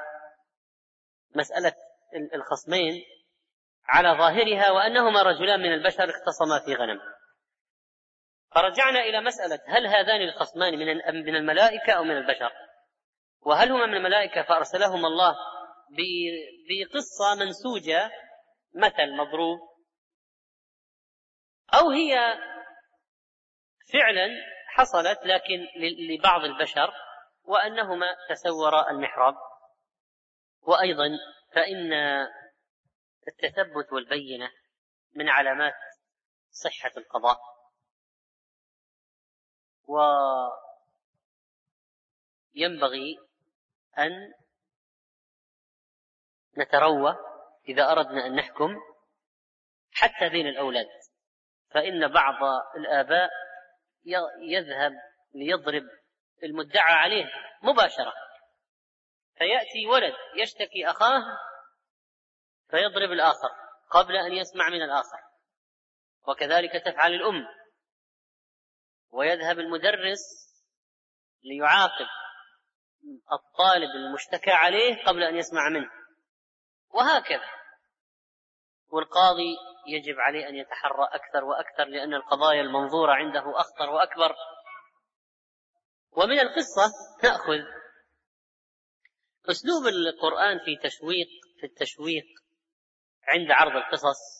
مسألة 1.35 1.73
الخصمين 2.35 3.03
على 3.89 4.09
ظاهرها 4.09 4.71
وأنهما 4.71 5.23
رجلان 5.23 5.61
من 5.61 5.73
البشر 5.73 6.05
اختصما 6.05 6.59
في 6.65 6.75
غنم. 6.75 7.01
فرجعنا 8.55 9.01
إلى 9.01 9.21
مسألة 9.21 9.59
هل 9.67 9.87
هذان 9.87 10.23
الخصمان 10.23 10.79
من 10.79 10.87
من 11.25 11.37
الملائكة 11.37 11.93
أو 11.93 12.05
من 12.05 12.17
البشر؟ 12.17 12.53
وهل 13.47 13.73
هما 13.73 13.87
من 13.87 13.95
الملائكة 13.95 14.43
فأرسلهما 14.43 15.09
الله 15.09 15.37
بقصة 16.69 17.35
منسوجة 17.45 18.11
مثل 18.75 19.17
مضروب 19.17 19.59
أو 21.75 21.91
هي 21.91 22.39
فعلا 23.93 24.29
حصلت 24.69 25.19
لكن 25.25 25.67
لبعض 26.11 26.45
البشر 26.45 26.93
وأنهما 27.43 28.17
تسورا 28.29 28.91
المحراب. 28.91 29.35
وأيضا 30.63 31.09
فإن 31.55 31.93
التثبت 33.29 33.93
والبينة 33.93 34.51
من 35.15 35.29
علامات 35.29 35.75
صحة 36.51 36.91
القضاء. 36.97 37.39
وينبغي 42.55 43.26
أن 43.99 44.33
نتروى 46.59 47.17
إذا 47.69 47.93
أردنا 47.93 48.27
أن 48.27 48.35
نحكم 48.37 48.77
حتى 49.93 50.29
بين 50.29 50.47
الأولاد. 50.47 50.87
فإن 51.71 52.09
بعض 52.09 52.35
الآباء 52.77 53.31
يذهب 54.41 54.93
ليضرب 55.35 55.83
المدعى 56.43 56.93
عليه 56.93 57.25
مباشرة. 57.63 58.13
فيأتي 59.39 59.87
ولد 59.87 60.15
يشتكي 60.37 60.91
أخاه 60.91 61.23
فيضرب 62.71 63.13
الآخر 63.13 63.49
قبل 63.91 64.17
أن 64.17 64.33
يسمع 64.33 64.69
من 64.69 64.83
الآخر. 64.83 65.19
وكذلك 66.29 66.73
تفعل 66.73 67.13
الأم. 67.13 67.47
ويذهب 69.11 69.59
المدرس 69.59 70.21
ليعاقب 71.45 72.07
الطالب 73.33 73.91
المشتكى 73.91 74.51
عليه 74.51 75.05
قبل 75.05 75.23
أن 75.23 75.37
يسمع 75.37 75.69
منه. 75.69 75.91
وهكذا. 76.95 77.51
والقاضي 78.89 79.57
يجب 79.87 80.21
عليه 80.21 80.49
أن 80.49 80.55
يتحرى 80.55 81.05
أكثر 81.13 81.45
وأكثر 81.45 81.85
لأن 81.85 82.15
القضايا 82.15 82.61
المنظورة 82.61 83.13
عنده 83.13 83.61
أخطر 83.61 83.91
وأكبر. 83.91 84.35
ومن 86.13 86.41
القصة 86.41 86.93
نأخذ 87.23 87.61
أسلوب 89.51 89.87
القرآن 89.87 90.59
في 90.59 90.77
تشويق 90.77 91.29
في 91.61 91.67
التشويق 91.67 92.25
عند 93.29 93.51
عرض 93.51 93.77
القصص 93.77 94.37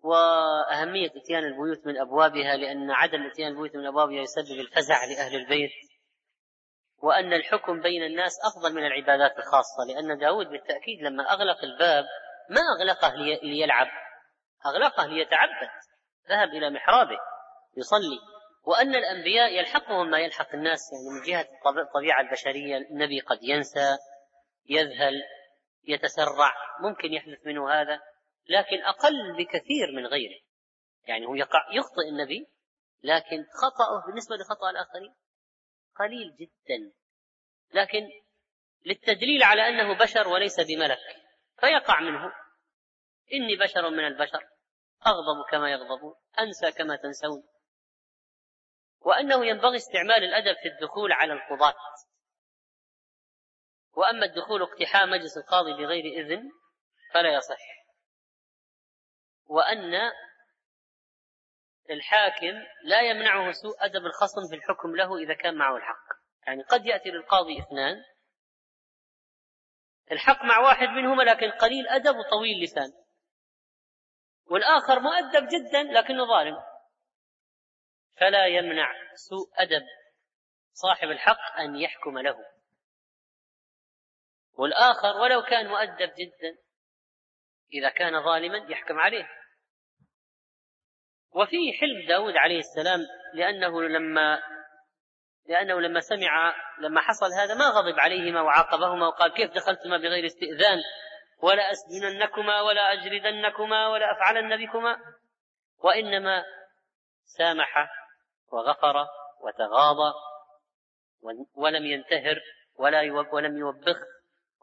وأهمية 0.00 1.10
إتيان 1.16 1.44
البيوت 1.44 1.86
من 1.86 2.00
أبوابها 2.00 2.56
لأن 2.56 2.90
عدم 2.90 3.26
إتيان 3.26 3.48
البيوت 3.48 3.76
من 3.76 3.86
أبوابها 3.86 4.22
يسبب 4.22 4.60
الفزع 4.60 5.04
لأهل 5.04 5.36
البيت. 5.36 5.70
وأن 7.02 7.32
الحكم 7.32 7.80
بين 7.80 8.02
الناس 8.02 8.32
أفضل 8.44 8.74
من 8.74 8.86
العبادات 8.86 9.38
الخاصة 9.38 9.84
لأن 9.88 10.18
داود 10.18 10.46
بالتأكيد 10.46 11.02
لما 11.02 11.32
أغلق 11.32 11.64
الباب 11.64 12.04
ما 12.50 12.60
أغلقه 12.78 13.14
ليلعب 13.42 13.88
أغلقه 14.66 15.06
ليتعبد 15.06 15.70
ذهب 16.28 16.48
إلى 16.48 16.70
محرابه 16.70 17.18
يصلي. 17.76 18.18
وأن 18.64 18.94
الأنبياء 18.94 19.52
يلحقهم 19.58 20.10
ما 20.10 20.18
يلحق 20.18 20.54
الناس 20.54 20.80
يعني 20.92 21.18
من 21.18 21.26
جهة 21.26 21.48
الطبيعة 21.82 22.20
البشرية 22.20 22.76
النبي 22.76 23.20
قد 23.20 23.38
ينسى 23.42 23.96
يذهل 24.68 25.22
يتسرع 25.84 26.54
ممكن 26.80 27.12
يحدث 27.12 27.46
منه 27.46 27.70
هذا 27.70 28.00
لكن 28.48 28.82
أقل 28.82 29.32
بكثير 29.32 29.92
من 29.96 30.06
غيره. 30.06 30.40
يعني 31.06 31.26
هو 31.26 31.34
يقع 31.34 31.66
يخطئ 31.72 32.08
النبي 32.08 32.46
لكن 33.02 33.44
خطأه 33.62 34.06
بالنسبة 34.06 34.36
لخطأ 34.36 34.70
الآخرين. 34.70 35.14
قليل 35.96 36.36
جدا. 36.36 36.92
لكن 37.74 38.08
للتدليل 38.86 39.42
على 39.42 39.68
أنه 39.68 39.98
بشر 39.98 40.28
وليس 40.28 40.60
بملك 40.60 40.98
فيقع 41.60 42.00
منه. 42.00 42.32
إني 43.32 43.56
بشر 43.56 43.90
من 43.90 44.06
البشر 44.06 44.48
أغضب 45.06 45.50
كما 45.50 45.72
يغضبون 45.72 46.14
أنسى 46.38 46.72
كما 46.72 46.96
تنسون. 46.96 47.48
وأنه 49.00 49.46
ينبغي 49.46 49.76
استعمال 49.76 50.24
الأدب 50.24 50.56
في 50.62 50.68
الدخول 50.68 51.12
على 51.12 51.32
القضاة. 51.32 51.74
وأما 53.92 54.26
الدخول 54.26 54.62
اقتحام 54.62 55.10
مجلس 55.10 55.36
القاضي 55.36 55.72
بغير 55.72 56.04
إذن 56.04 56.50
فلا 57.14 57.34
يصح. 57.34 57.82
وأن 59.46 60.12
الحاكم 61.90 62.62
لا 62.84 63.00
يمنعه 63.00 63.52
سوء 63.52 63.84
أدب 63.84 64.06
الخصم 64.06 64.48
في 64.50 64.56
الحكم 64.56 64.96
له 64.96 65.18
إذا 65.18 65.34
كان 65.34 65.54
معه 65.54 65.76
الحق. 65.76 66.04
يعني 66.46 66.62
قد 66.62 66.86
يأتي 66.86 67.10
للقاضي 67.10 67.58
اثنان. 67.58 67.96
الحق 70.12 70.44
مع 70.44 70.58
واحد 70.58 70.88
منهما 70.88 71.22
لكن 71.22 71.50
قليل 71.50 71.88
أدب 71.88 72.16
وطويل 72.16 72.64
لسان. 72.64 72.92
والآخر 74.46 75.00
مؤدب 75.00 75.48
جدا 75.48 75.82
لكنه 75.82 76.26
ظالم. 76.26 76.56
فلا 78.16 78.46
يمنع 78.46 78.92
سوء 79.14 79.48
أدب 79.54 79.86
صاحب 80.72 81.08
الحق 81.08 81.60
أن 81.60 81.76
يحكم 81.76 82.18
له. 82.18 82.36
والآخر 84.52 85.16
ولو 85.16 85.42
كان 85.42 85.68
مؤدب 85.68 86.12
جدا 86.18 86.58
إذا 87.72 87.88
كان 87.88 88.24
ظالما 88.24 88.70
يحكم 88.70 88.98
عليه. 89.00 89.41
وفيه 91.34 91.72
حلم 91.80 92.08
داود 92.08 92.36
عليه 92.36 92.58
السلام 92.58 93.00
لأنه 93.34 93.82
لما 93.82 94.42
لأنه 95.46 95.80
لما 95.80 96.00
سمع 96.00 96.54
لما 96.80 97.00
حصل 97.00 97.26
هذا 97.40 97.54
ما 97.54 97.68
غضب 97.68 98.00
عليهما 98.00 98.40
وعاقبهما 98.40 99.06
وقال 99.06 99.32
كيف 99.32 99.50
دخلتما 99.50 99.96
بغير 99.96 100.26
استئذان 100.26 100.78
ولا 101.42 101.62
أسجننكما 101.70 102.60
ولا 102.60 102.92
أجردنكما 102.92 103.88
ولا 103.88 104.12
أفعلن 104.12 104.66
بكما 104.66 104.96
وإنما 105.78 106.44
سامح 107.24 107.88
وغفر 108.52 109.06
وتغاضى 109.40 110.12
ولم 111.54 111.86
ينتهر 111.86 112.40
ولا 112.74 113.26
ولم 113.32 113.56
يوبخ 113.56 113.96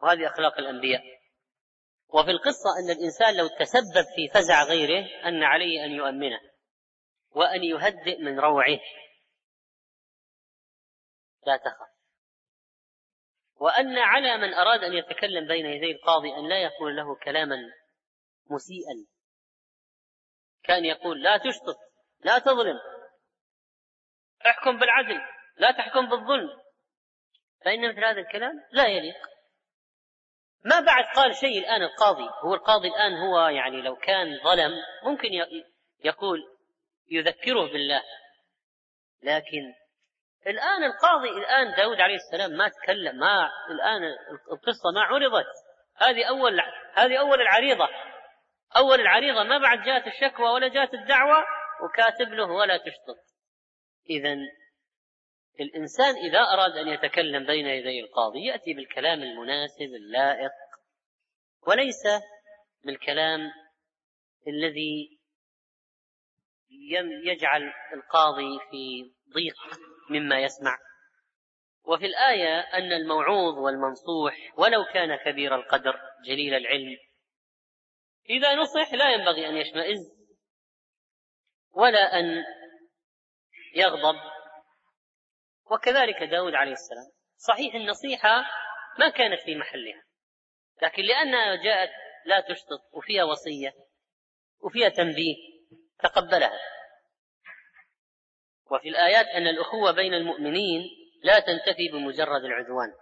وهذه 0.02 0.28
أخلاق 0.28 0.58
الأنبياء. 0.60 1.02
وفي 2.10 2.32
القصة 2.32 2.70
أن 2.80 2.90
الإنسان 2.90 3.38
لو 3.38 3.48
تسبب 3.48 4.06
في 4.16 4.30
فزع 4.34 4.64
غيره 4.64 5.06
أن 5.26 5.44
عليه 5.44 5.86
أن 5.86 5.92
يؤمنه. 5.92 6.40
وأن 7.32 7.64
يهدئ 7.64 8.22
من 8.22 8.40
روعه. 8.40 8.80
لا 11.48 11.58
تخف. 11.58 11.90
وأن 13.56 13.98
على 13.98 14.38
من 14.38 14.54
أراد 14.54 14.84
أن 14.84 14.94
يتكلم 14.94 15.48
بين 15.48 15.66
يدي 15.66 15.92
القاضي 15.92 16.36
أن 16.36 16.50
لا 16.50 16.64
يقول 16.64 16.96
له 16.96 17.16
كلاما 17.16 17.58
مسيئا. 18.50 19.06
كان 20.64 20.86
يقول 20.86 21.24
لا 21.24 21.38
تشطط 21.38 21.78
لا 22.20 22.40
تظلم. 22.40 22.80
احكم 24.46 24.80
بالعدل 24.80 25.22
لا 25.58 25.72
تحكم 25.72 26.10
بالظلم. 26.10 26.62
فإن 27.66 27.90
مثل 27.90 28.06
هذا 28.06 28.22
الكلام 28.22 28.54
لا 28.72 28.88
يليق. 28.88 29.30
ما 30.66 30.80
بعد 30.80 31.06
قال 31.16 31.36
شيء 31.36 31.60
الآن 31.60 31.84
القاضي 31.84 32.30
هو 32.44 32.54
القاضي 32.54 32.88
الآن 32.88 33.18
هو 33.18 33.48
يعني 33.48 33.82
لو 33.82 33.96
كان 33.96 34.40
ظلم 34.44 34.72
ممكن 35.04 35.30
يقول 36.04 36.59
يذكره 37.12 37.72
بالله. 37.72 38.04
لكن 39.24 39.74
الآن 40.48 40.84
القاضي 40.84 41.30
الآن 41.30 41.76
داود 41.78 42.02
عليه 42.02 42.16
السلام 42.16 42.52
ما 42.52 42.70
تكلم 42.70 43.16
ما 43.16 43.50
الآن 43.72 44.02
القصة 44.52 44.92
ما 44.96 45.02
عرضت. 45.02 45.48
هذه 45.96 46.24
أول 46.30 46.62
هذه 46.94 47.20
أول 47.20 47.42
العريضة. 47.42 47.88
أول 48.78 49.02
العريضة 49.02 49.44
ما 49.44 49.58
بعد 49.58 49.84
جاءت 49.86 50.08
الشكوى 50.08 50.50
ولا 50.50 50.68
جاءت 50.68 50.94
الدعوة 50.94 51.46
وكاتب 51.84 52.34
له 52.34 52.52
ولا 52.52 52.78
تشطط 52.78 53.18
إذا 54.10 54.38
الإنسان 55.60 56.16
إذا 56.16 56.40
أراد 56.40 56.72
أن 56.72 56.88
يتكلم 56.88 57.46
بين 57.46 57.66
يدي 57.66 58.00
القاضي 58.00 58.46
يأتي 58.46 58.74
بالكلام 58.74 59.24
المناسب 59.24 59.82
اللائق 59.82 60.52
وليس 61.68 62.04
بالكلام 62.86 63.52
الذي 64.48 65.19
يجعل 67.26 67.74
القاضي 67.94 68.60
في 68.72 69.12
ضيق 69.34 69.56
مما 70.10 70.40
يسمع. 70.40 70.78
وفي 71.84 72.06
الآية 72.06 72.60
أن 72.60 72.92
الموعوظ 72.92 73.58
والمنصوح 73.58 74.54
ولو 74.58 74.86
كان 74.94 75.16
كبير 75.16 75.56
القدر 75.56 76.00
جليل 76.26 76.54
العلم. 76.54 76.98
إذا 78.30 78.56
نصح 78.56 78.94
لا 78.94 79.12
ينبغي 79.12 79.50
أن 79.50 79.58
يشمئز 79.58 80.00
ولا 81.72 82.20
أن 82.20 82.44
يغضب. 83.76 84.20
وكذلك 85.72 86.24
داود 86.24 86.54
عليه 86.54 86.72
السلام. 86.72 87.12
صحيح 87.38 87.76
النصيحة 87.76 88.46
ما 89.00 89.10
كانت 89.10 89.42
في 89.42 89.56
محلها 89.56 90.04
لكن 90.82 91.04
لأنها 91.04 91.56
جاءت 91.56 91.90
لا 92.26 92.42
تشطط 92.42 92.82
وفيها 92.94 93.24
وصية 93.24 93.74
وفيها 94.60 94.90
تنبيه 94.90 95.36
تقبلها. 96.04 96.60
وفي 98.72 98.90
الآيات 98.90 99.26
أن 99.26 99.48
الأخوة 99.48 99.92
بين 99.92 100.14
المؤمنين 100.14 100.82
لا 101.24 101.40
تنتفي 101.40 101.90
بمجرد 101.92 102.44
العدوان. 102.44 102.94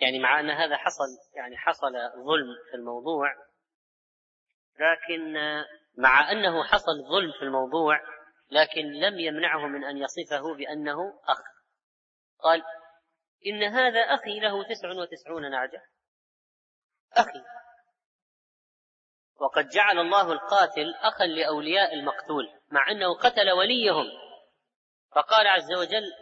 يعني 0.00 0.18
مع 0.18 0.40
أن 0.40 0.50
هذا 0.50 0.76
حصل 0.76 1.06
يعني 1.36 1.56
حصل 1.56 1.92
ظلم 2.26 2.56
في 2.70 2.76
الموضوع 2.76 3.34
لكن 4.78 5.34
مع 5.96 6.32
أنه 6.32 6.64
حصل 6.64 7.04
ظلم 7.10 7.32
في 7.38 7.42
الموضوع 7.42 8.00
لكن 8.50 8.80
لم 8.80 9.18
يمنعه 9.18 9.66
من 9.66 9.84
أن 9.84 9.98
يصفه 9.98 10.54
بأنه 10.54 11.20
أخ. 11.28 11.42
قال 12.38 12.62
إن 13.46 13.62
هذا 13.62 14.00
أخي 14.00 14.40
له 14.40 14.64
تسع 14.68 14.88
وتسعون 14.88 15.50
نعجة 15.50 15.82
أخي. 17.12 17.44
وقد 19.40 19.68
جعل 19.68 19.98
الله 19.98 20.32
القاتل 20.32 20.94
أخا 21.00 21.26
لأولياء 21.26 21.94
المقتول 21.94 22.48
مع 22.72 22.90
أنه 22.90 23.14
قتل 23.14 23.50
وليهم. 23.50 24.06
فقال 25.14 25.46
عز 25.46 25.72
وجل 25.72 26.12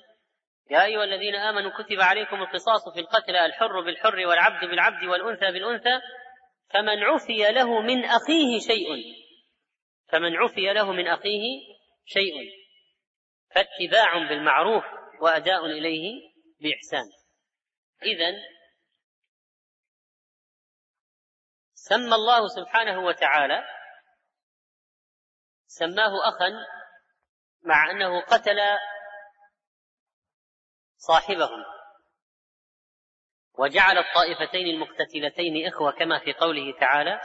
يا 0.71 0.85
أيها 0.85 1.05
الذين 1.05 1.35
آمنوا 1.35 1.71
كتب 1.71 2.01
عليكم 2.01 2.43
القصاص 2.43 2.95
في 2.95 3.01
القتلى 3.01 3.47
الحر 3.47 3.81
بالحر 3.81 4.27
والعبد 4.27 4.65
بالعبد 4.65 5.05
والأنثى 5.05 5.53
بالأنثى 5.53 6.01
فمن 6.71 7.03
عفي 7.03 7.53
له 7.53 7.81
من 7.81 8.05
أخيه 8.05 8.59
شيء. 8.59 8.89
فمن 10.09 10.37
عفي 10.37 10.73
له 10.73 10.93
من 10.93 11.09
أخيه 11.09 11.43
شيء. 12.05 12.35
فاتباع 13.55 14.29
بالمعروف 14.29 14.85
وأداء 15.21 15.67
إليه 15.67 16.13
بإحسان. 16.61 17.05
إذا 18.03 18.35
سمى 21.89 22.15
الله 22.15 22.49
سبحانه 22.49 22.99
وتعالى 22.99 23.65
سماه 25.67 26.29
أخا 26.29 26.53
مع 27.63 27.91
أنه 27.91 28.21
قتل 28.21 28.59
صاحبهم 30.97 31.65
وجعل 33.59 33.99
الطائفتين 33.99 34.67
المقتتلتين 34.67 35.67
إخوة 35.69 35.93
كما 35.93 36.19
في 36.19 36.33
قوله 36.33 36.79
تعالى 36.81 37.21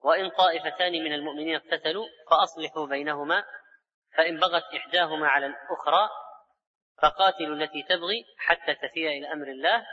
وإن 0.00 0.30
طائفتان 0.30 0.92
من 0.92 1.12
المؤمنين 1.12 1.56
اقتتلوا 1.56 2.06
فأصلحوا 2.30 2.86
بينهما 2.86 3.44
فإن 4.16 4.40
بغت 4.40 4.64
إحداهما 4.76 5.28
على 5.28 5.46
الأخرى 5.46 6.08
فقاتلوا 7.02 7.56
التي 7.56 7.82
تبغي 7.82 8.24
حتى 8.38 8.74
تفيء 8.74 9.08
إلى 9.08 9.32
أمر 9.32 9.46
الله 9.46 9.86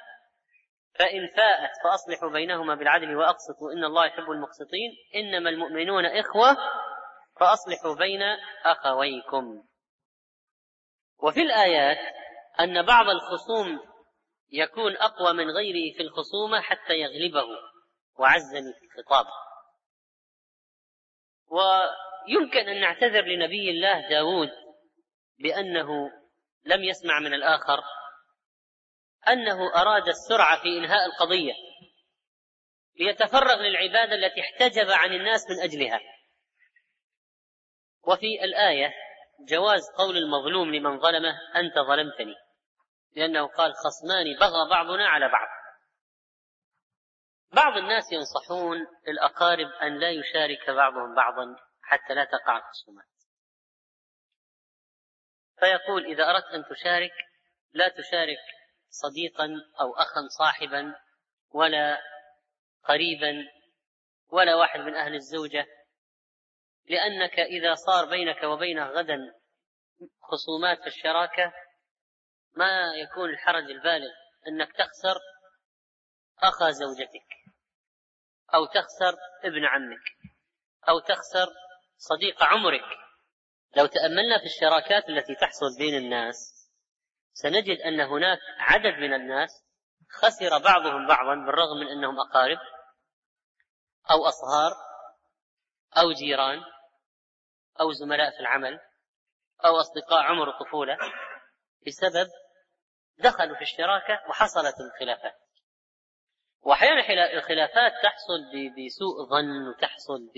فإن 0.99 1.27
فاءت 1.27 1.71
فأصلحوا 1.83 2.29
بينهما 2.29 2.75
بالعدل 2.75 3.15
وأقسطوا 3.15 3.71
إن 3.73 3.83
الله 3.83 4.05
يحب 4.05 4.31
المقسطين. 4.31 4.91
إنما 5.15 5.49
المؤمنون 5.49 6.05
إخوة 6.05 6.57
فأصلحوا 7.39 7.95
بين 7.95 8.21
أخويكم. 8.65 9.63
وفي 11.23 11.41
الآيات 11.41 11.97
أن 12.59 12.85
بعض 12.85 13.05
الخصوم 13.09 13.79
يكون 14.51 14.97
أقوى 14.97 15.33
من 15.33 15.51
غيره 15.51 15.97
في 15.97 16.03
الخصومة 16.03 16.61
حتى 16.61 16.93
يغلبه 16.93 17.45
وعزني 18.19 18.73
في 18.79 18.99
الخطاب. 18.99 19.25
ويمكن 21.47 22.69
أن 22.69 22.81
نعتذر 22.81 23.21
لنبي 23.21 23.69
الله 23.69 24.09
داود 24.09 24.49
بأنه 25.39 26.11
لم 26.65 26.83
يسمع 26.83 27.19
من 27.19 27.33
الآخر 27.33 27.83
أنه 29.27 29.75
أراد 29.75 30.07
السرعة 30.07 30.61
في 30.61 30.77
إنهاء 30.77 31.05
القضية 31.05 31.53
ليتفرغ 32.99 33.61
للعبادة 33.61 34.15
التي 34.15 34.41
احتجب 34.41 34.91
عن 34.91 35.13
الناس 35.13 35.49
من 35.49 35.59
أجلها. 35.59 35.99
وفي 38.03 38.43
الآية 38.43 38.93
جواز 39.47 39.81
قول 39.97 40.17
المظلوم 40.17 40.75
لمن 40.75 40.99
ظلمه 40.99 41.33
أنت 41.55 41.79
ظلمتني 41.79 42.35
لأنه 43.15 43.47
قال 43.47 43.73
خصمان 43.73 44.25
بغى 44.39 44.69
بعضنا 44.69 45.07
على 45.07 45.27
بعض. 45.27 45.47
بعض 47.53 47.77
الناس 47.77 48.03
ينصحون 48.11 48.77
الأقارب 49.07 49.67
أن 49.67 49.99
لا 49.99 50.09
يشارك 50.09 50.69
بعضهم 50.69 51.15
بعضا 51.15 51.55
حتى 51.81 52.13
لا 52.13 52.25
تقع 52.25 52.57
الخصومات. 52.57 53.05
فيقول 55.59 56.05
إذا 56.05 56.29
أردت 56.29 56.45
أن 56.45 56.65
تشارك 56.75 57.13
لا 57.73 57.87
تشارك 57.89 58.60
صديقا 58.91 59.49
أو 59.81 59.93
أخا 59.93 60.27
صاحبا 60.37 60.95
ولا 61.51 62.01
قريبا 62.83 63.33
ولا 64.29 64.55
واحد 64.55 64.79
من 64.79 64.95
أهل 64.95 65.15
الزوجة 65.15 65.65
لأنك 66.89 67.39
إذا 67.39 67.75
صار 67.75 68.05
بينك 68.05 68.43
وبينه 68.43 68.85
غدا 68.85 69.17
خصومات 70.21 70.81
في 70.81 70.87
الشراكة 70.87 71.53
ما 72.55 72.93
يكون 72.95 73.29
الحرج 73.29 73.63
البالغ 73.63 74.11
أنك 74.47 74.71
تخسر 74.71 75.19
أخا 76.39 76.71
زوجتك 76.71 77.27
أو 78.53 78.65
تخسر 78.65 79.17
ابن 79.43 79.65
عمك 79.65 80.03
أو 80.89 80.99
تخسر 80.99 81.47
صديق 81.97 82.43
عمرك. 82.43 82.97
لو 83.77 83.85
تأملنا 83.85 84.37
في 84.39 84.45
الشراكات 84.45 85.09
التي 85.09 85.35
تحصل 85.35 85.77
بين 85.77 85.95
الناس 85.95 86.60
سنجد 87.33 87.77
أن 87.77 87.99
هناك 87.99 88.39
عدد 88.59 88.93
من 88.99 89.13
الناس 89.13 89.49
خسر 90.09 90.57
بعضهم 90.63 91.07
بعضا 91.07 91.35
بالرغم 91.35 91.77
من 91.77 91.87
أنهم 91.87 92.19
أقارب 92.19 92.57
أو 94.11 94.27
أصهار 94.27 94.71
أو 95.97 96.11
جيران 96.11 96.61
أو 97.79 97.91
زملاء 97.91 98.31
في 98.31 98.39
العمل 98.39 98.79
أو 99.65 99.79
أصدقاء 99.79 100.23
عمر 100.23 100.49
الطفولة 100.49 100.97
بسبب 101.87 102.27
دخلوا 103.17 103.55
في 103.55 103.61
الشراكة 103.61 104.21
وحصلت 104.29 104.75
الخلافات. 104.79 105.35
وأحيانا 106.61 107.33
الخلافات 107.33 107.91
تحصل 108.03 108.39
بسوء 108.53 109.29
ظن 109.29 109.67
وتحصل 109.67 110.31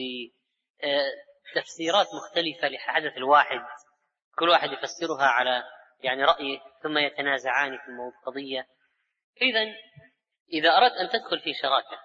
بتفسيرات 1.52 2.08
آه، 2.08 2.16
مختلفة 2.16 2.68
لحدث 2.68 3.18
الواحد. 3.18 3.60
كل 4.38 4.50
واحد 4.50 4.70
يفسرها 4.72 5.26
على 5.26 5.64
يعني 6.04 6.24
رأيه 6.24 6.60
ثم 6.84 6.98
يتنازعان 6.98 7.78
في 7.78 7.88
القضية 7.88 8.68
إذا 9.42 9.74
إذا 10.54 10.78
أردت 10.78 10.94
أن 10.94 11.10
تدخل 11.10 11.40
في 11.40 11.54
شراكة 11.54 12.00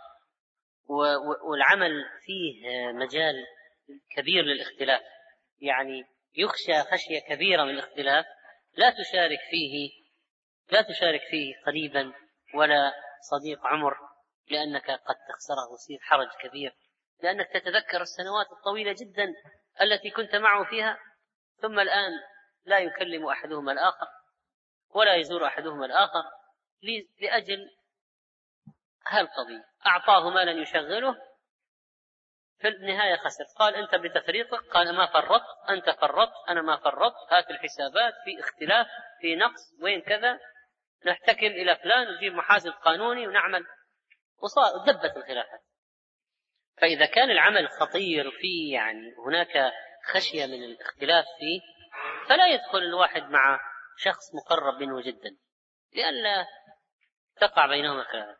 والعمل 1.48 2.04
فيه 2.24 2.66
مجال 2.92 3.34
كبير 4.16 4.44
للاختلاف 4.44 5.02
يعني 5.60 6.04
يخشى 6.36 6.82
خشية 6.82 7.20
كبيرة 7.28 7.64
من 7.64 7.70
الاختلاف 7.70 8.26
لا 8.76 8.90
تشارك 8.90 9.38
فيه 9.50 9.90
لا 10.70 10.82
تشارك 10.82 11.20
فيه 11.30 11.54
قريبا 11.66 12.12
ولا 12.54 12.92
صديق 13.30 13.66
عمر 13.66 13.94
لأنك 14.50 14.90
قد 14.90 15.16
تخسره 15.28 15.70
ويصير 15.70 15.98
حرج 16.02 16.28
كبير. 16.40 16.74
لأنك 17.22 17.48
تتذكر 17.48 18.00
السنوات 18.02 18.46
الطويلة 18.52 18.92
جدا 18.92 19.34
التي 19.82 20.10
كنت 20.10 20.36
معه 20.36 20.64
فيها 20.70 20.98
ثم 21.62 21.80
الآن 21.80 22.12
لا 22.68 22.78
يكلم 22.78 23.26
أحدهما 23.26 23.72
الآخر 23.72 24.06
ولا 24.90 25.14
يزور 25.14 25.46
أحدهما 25.46 25.86
الآخر 25.86 26.22
لأجل 27.20 27.70
هالقضية. 29.06 29.64
أعطاه 29.86 30.30
مالا 30.30 30.52
يشغله 30.52 31.16
في 32.58 32.68
النهاية 32.68 33.16
خسر. 33.16 33.44
قال 33.58 33.74
أنت 33.74 33.94
بتفريطك 33.94 34.64
قال 34.72 34.96
ما 34.96 35.06
فرطت 35.06 35.70
أنت 35.70 35.90
فرطت 35.90 36.48
أنا 36.48 36.62
ما 36.62 36.76
فرطت 36.76 37.32
هات 37.32 37.50
الحسابات 37.50 38.14
في 38.24 38.40
اختلاف 38.40 38.86
في 39.20 39.36
نقص 39.36 39.74
وين 39.82 40.02
كذا. 40.02 40.38
نحتكم 41.06 41.46
إلى 41.46 41.76
فلان 41.76 42.08
ونجيب 42.08 42.34
محاسب 42.34 42.70
قانوني 42.70 43.28
ونعمل. 43.28 43.66
وصار 44.42 44.84
دبت 44.86 45.16
الخلافات. 45.16 45.60
فإذا 46.76 47.06
كان 47.06 47.30
العمل 47.30 47.68
خطير 47.68 48.30
فيه 48.30 48.74
يعني 48.74 49.14
هناك 49.26 49.72
خشية 50.04 50.46
من 50.46 50.64
الاختلاف 50.64 51.24
فيه 51.38 51.60
فلا 52.28 52.46
يدخل 52.46 52.78
الواحد 52.78 53.22
مع 53.22 53.60
شخص 53.96 54.34
مقرب 54.34 54.74
منه 54.80 55.02
جدا 55.02 55.36
لئلا 55.92 56.46
تقع 57.40 57.66
بينهما 57.66 58.04
خلافات 58.04 58.38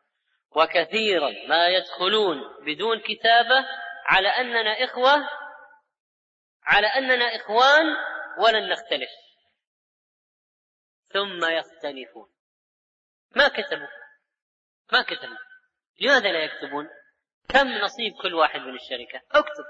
وكثيرا 0.51 1.31
ما 1.49 1.67
يدخلون 1.67 2.65
بدون 2.65 3.01
كتابة 3.01 3.67
على 4.07 4.29
أننا 4.29 4.85
إخوة 4.85 5.29
على 6.69 6.87
أننا 6.87 7.37
إخوان 7.37 7.87
ولن 8.39 8.69
نختلف. 8.69 9.11
ثم 11.09 11.45
يختلفون. 11.45 12.33
ما 13.37 13.49
كتبوا؟ 13.49 13.89
ما 14.93 15.03
كتبوا. 15.03 15.37
لماذا 16.01 16.33
لا 16.33 16.45
يكتبون؟ 16.45 16.89
كم 17.49 17.69
نصيب 17.69 18.13
كل 18.23 18.35
واحد 18.35 18.61
من 18.61 18.75
الشركة؟ 18.75 19.27
اكتب. 19.31 19.65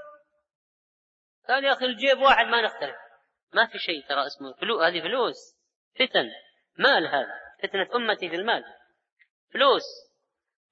قال 1.49 1.65
يا 1.65 1.73
أخي 1.73 1.85
الجيب 1.85 2.19
واحد 2.19 2.47
ما 2.47 2.63
نختلف. 2.63 2.97
ما 3.53 3.67
في 3.67 3.79
شيء 3.79 4.09
ترى 4.09 4.27
اسمه 4.27 4.53
فلوس 4.53 4.83
هذه 4.83 5.01
فلوس 5.01 5.37
فتن 5.95 6.31
مال 6.79 7.07
هذا 7.07 7.49
فتنة 7.63 7.97
أمتي 7.97 8.29
في 8.29 8.37
المال 8.37 8.65
فلوس. 9.53 9.83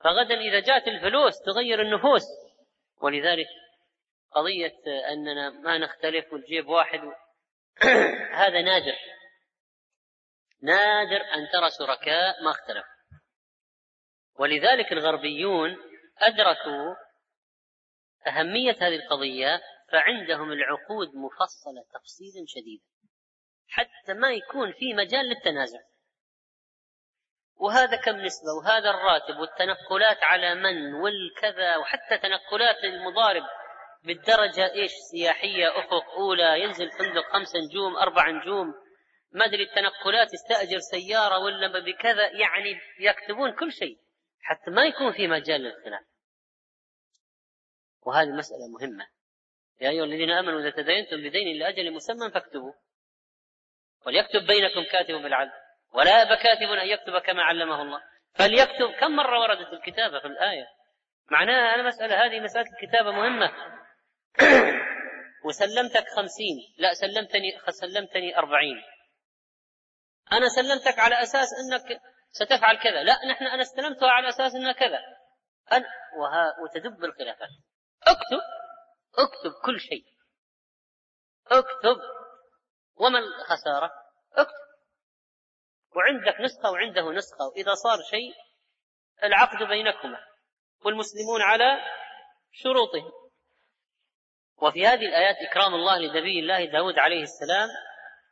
فغدا 0.01 0.35
إذا 0.35 0.61
جاءت 0.61 0.89
الفلوس 0.89 1.35
تغير 1.47 1.83
النفوس. 1.83 2.23
ولذلك 3.03 3.47
قضية 4.31 4.79
أننا 5.13 5.51
ما 5.51 5.79
نختلف 5.79 6.33
والجيب 6.33 6.69
واحد 6.69 7.01
هذا 8.43 8.63
نادر. 8.63 8.97
نادر 10.63 11.21
أن 11.35 11.49
ترى 11.53 11.71
شركاء 11.79 12.43
ما 12.43 12.51
اختلفوا. 12.51 12.97
ولذلك 14.39 14.93
الغربيون 14.93 15.77
أدركوا 16.19 16.95
أهمية 18.27 18.77
هذه 18.81 18.97
القضية 18.97 19.61
فعندهم 19.93 20.53
العقود 20.53 21.09
مفصلة 21.15 21.85
تفصيلا 21.95 22.45
شديدا 22.47 22.85
حتى 23.69 24.15
ما 24.15 24.33
يكون 24.33 24.73
في 24.73 24.95
مجال 24.95 25.27
للتنازع. 25.27 25.81
وهذا 27.57 27.97
كم 27.97 28.17
نسبة؟ 28.17 28.53
وهذا 28.59 28.91
الراتب 28.91 29.37
والتنقلات 29.41 30.23
على 30.23 30.55
من؟ 30.55 30.95
والكذا 30.95 31.77
وحتى 31.77 32.19
تنقلات 32.19 32.85
المضارب 32.85 33.43
بالدرجة 34.05 34.73
إيش؟ 34.73 34.91
سياحية 35.11 35.79
أفق 35.79 36.11
أولى 36.17 36.61
ينزل 36.63 36.91
فندق 36.91 37.33
خمس 37.33 37.57
نجوم 37.57 37.97
أربع 37.97 38.31
نجوم. 38.31 38.75
ما 39.33 39.45
أدري 39.45 39.63
التنقلات 39.63 40.29
يستأجر 40.35 40.79
سيارة 40.79 41.39
ولا 41.39 41.81
بكذا 41.81 42.27
يعني 42.27 42.81
يكتبون 43.01 43.53
كل 43.53 43.73
شيء 43.73 43.99
حتى 44.41 44.71
ما 44.71 44.85
يكون 44.85 45.13
في 45.13 45.29
مجال 45.29 45.61
للخلاف. 45.61 46.05
وهذه 48.03 48.31
مسألة 48.31 48.69
مهمة. 48.69 49.16
يا 49.81 49.91
أيها 49.91 50.05
الذين 50.05 50.31
آمنوا 50.31 50.61
إذا 50.61 50.71
تدينتم 50.71 51.17
بدين 51.17 51.59
لأجل 51.59 51.93
مسمى 51.93 52.31
فاكتبوا 52.31 52.73
وليكتب 54.07 54.47
بينكم 54.47 54.85
كاتب 54.93 55.15
بالعدل. 55.15 55.53
ولا 55.95 56.19
يأبى 56.19 56.37
كاتب 56.37 56.71
أن 56.73 56.87
يكتب 56.89 57.19
كما 57.19 57.43
علمه 57.43 57.83
الله. 57.83 58.03
فليكتب 58.35 58.93
كم 59.01 59.17
مرة 59.17 59.41
وردت 59.41 59.73
الكتابة 59.73 60.21
في 60.21 60.27
الآية. 60.27 60.67
معناها 61.31 61.75
أنا 61.75 61.83
مسألة 61.83 62.27
هذه 62.27 62.41
مسألة 62.41 62.67
الكتابة 62.75 63.11
مهمة. 63.11 63.53
وسلمتك 65.47 66.09
خمسين. 66.17 66.57
لا 66.79 66.95
سلمتني 66.95 67.59
سلمتني 67.69 68.39
أربعين. 68.39 68.83
أنا 70.33 70.49
سلمتك 70.49 70.99
على 70.99 71.23
أساس 71.23 71.49
أنك 71.61 72.01
ستفعل 72.31 72.79
كذا. 72.79 73.03
لا 73.03 73.27
نحن 73.31 73.47
أنا 73.47 73.63
استلمتها 73.63 74.11
على 74.11 74.29
أساس 74.29 74.55
أنها 74.55 74.73
كذا. 74.73 75.01
أنا 75.73 75.87
وها 76.21 76.55
وتدب 76.63 77.05
الخلافات. 77.05 77.49
اكتب. 78.03 78.41
اكتب 79.19 79.53
كل 79.65 79.81
شيء. 79.81 80.05
اكتب 81.47 81.97
وما 82.97 83.19
الخسارة؟ 83.19 83.91
اكتب. 84.33 84.67
وعندك 85.97 86.41
نسخة 86.41 86.71
وعنده 86.71 87.13
نسخة. 87.13 87.45
وإذا 87.45 87.75
صار 87.75 87.99
شيء 88.11 88.35
العقد 89.25 89.69
بينكما 89.69 90.19
والمسلمون 90.85 91.43
على 91.43 91.81
شروطهم. 92.53 93.13
وفي 94.57 94.87
هذه 94.87 95.07
الآيات 95.07 95.37
إكرام 95.51 95.75
الله 95.75 95.99
لنبي 95.99 96.41
الله 96.41 96.65
داود 96.65 96.99
عليه 96.99 97.23
السلام 97.23 97.69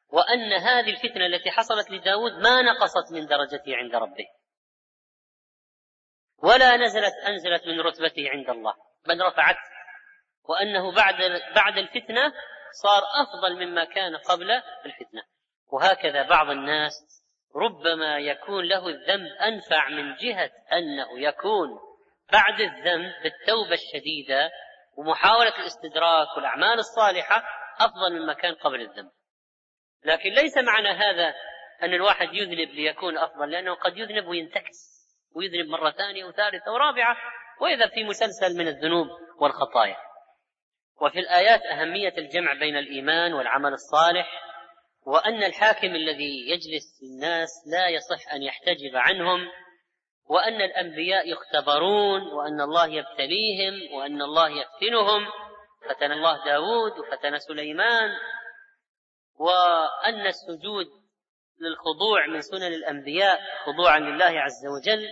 وأن 0.09 0.53
هذه 0.53 0.90
الفتنة 0.90 1.27
التي 1.27 1.51
حصلت 1.51 1.90
لداود 1.90 2.33
ما 2.33 2.62
نقصت 2.62 3.12
من 3.12 3.27
درجته 3.27 3.77
عند 3.77 3.94
ربه. 3.94 4.27
ولا 6.38 6.77
نزلت 6.77 7.14
أنزلت 7.14 7.66
من 7.66 7.81
رتبته 7.81 8.31
عند 8.31 8.51
الله. 8.51 8.75
بل 9.07 9.23
رفعت 9.23 9.57
وأنه 10.48 10.92
بعد 10.92 11.42
بعد 11.54 11.78
الفتنة 11.78 12.33
صار 12.83 13.02
أفضل 13.22 13.66
مما 13.66 13.85
كان 13.85 14.16
قبل 14.16 14.50
الفتنة. 14.87 15.22
وهكذا 15.72 16.22
بعض 16.22 16.50
الناس 16.50 17.24
ربما 17.57 18.18
يكون 18.18 18.64
له 18.64 18.88
الذنب 18.88 19.26
أنفع 19.26 19.88
من 19.88 20.14
جهة 20.14 20.50
أنه 20.72 21.20
يكون 21.20 21.68
بعد 22.33 22.61
الذنب 22.61 23.12
بالتوبة 23.22 23.74
الشديدة 23.74 24.50
ومحاولة 24.96 25.59
الاستدراك 25.59 26.37
والأعمال 26.37 26.78
الصالحة 26.78 27.44
أفضل 27.80 28.20
مما 28.20 28.33
كان 28.33 28.54
قبل 28.54 28.80
الذنب. 28.80 29.11
لكن 30.04 30.30
ليس 30.30 30.59
معنى 30.59 30.88
هذا 30.88 31.35
أن 31.83 31.94
الواحد 31.94 32.28
يذنب 32.35 32.68
ليكون 32.74 33.18
أفضل 33.18 33.50
لأنه 33.50 33.74
قد 33.74 33.96
يذنب 33.96 34.26
وينتكس 34.26 34.94
ويذنب 35.37 35.66
مرة 35.66 35.90
ثانية 35.90 36.24
وثالثة 36.24 36.72
ورابعة 36.72 37.16
وإذا 37.61 37.88
في 37.88 38.04
مسلسل 38.04 38.59
من 38.59 38.68
الذنوب 38.68 39.07
والخطايا. 39.40 39.96
وفي 41.00 41.18
الآيات 41.18 41.61
أهمية 41.62 42.14
الجمع 42.18 42.52
بين 42.52 42.76
الإيمان 42.76 43.33
والعمل 43.33 43.72
الصالح 43.72 44.28
وأن 45.07 45.44
الحاكم 45.44 45.94
الذي 45.94 46.50
يجلس 46.50 47.02
الناس 47.02 47.50
لا 47.72 47.88
يصح 47.88 48.33
أن 48.33 48.42
يحتجب 48.42 48.96
عنهم 48.96 49.48
وأن 50.26 50.61
الأنبياء 50.61 51.28
يختبرون 51.28 52.22
وأن 52.22 52.61
الله 52.61 52.87
يبتليهم 52.87 53.94
وأن 53.94 54.22
الله 54.22 54.48
يفتنهم 54.48 55.26
فتن 55.88 56.12
الله 56.12 56.44
داود 56.44 56.92
وفتن 56.98 57.38
سليمان 57.38 58.11
وأن 59.38 60.26
السجود 60.26 60.87
للخضوع 61.61 62.26
من 62.26 62.40
سنن 62.40 62.74
الأنبياء 62.74 63.40
خضوعا 63.64 63.98
لله 63.98 64.40
عز 64.40 64.66
وجل 64.66 65.09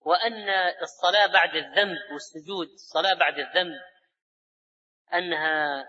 وأن 0.00 0.48
الصلاة 0.82 1.26
بعد 1.26 1.54
الذنب 1.54 1.98
والسجود 2.12 2.68
الصلاة 2.68 3.14
بعد 3.14 3.38
الذنب 3.38 3.80
أنها 5.14 5.84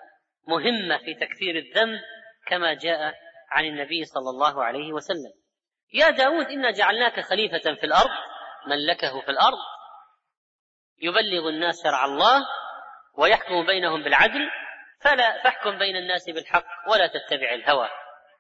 مهمة 0.47 0.97
في 0.97 1.13
تكفير 1.13 1.55
الذنب 1.55 1.99
كما 2.47 2.73
جاء 2.73 3.13
عن 3.51 3.65
النبي 3.65 4.05
صلى 4.05 4.29
الله 4.29 4.63
عليه 4.63 4.93
وسلم. 4.93 5.34
يا 5.93 6.10
داود 6.10 6.45
إنا 6.45 6.71
جعلناك 6.71 7.19
خليفة 7.19 7.75
في 7.75 7.84
الأرض 7.84 8.12
ملكه 8.67 9.21
في 9.21 9.31
الأرض 9.31 9.57
يبلغ 11.01 11.49
الناس 11.49 11.84
شرع 11.84 12.05
الله 12.05 12.45
ويحكم 13.17 13.65
بينهم 13.65 14.03
بالعدل 14.03 14.49
فلا 15.01 15.43
فاحكم 15.43 15.77
بين 15.77 15.95
الناس 15.95 16.29
بالحق 16.29 16.65
ولا 16.88 17.07
تتبع 17.07 17.53
الهوى 17.53 17.89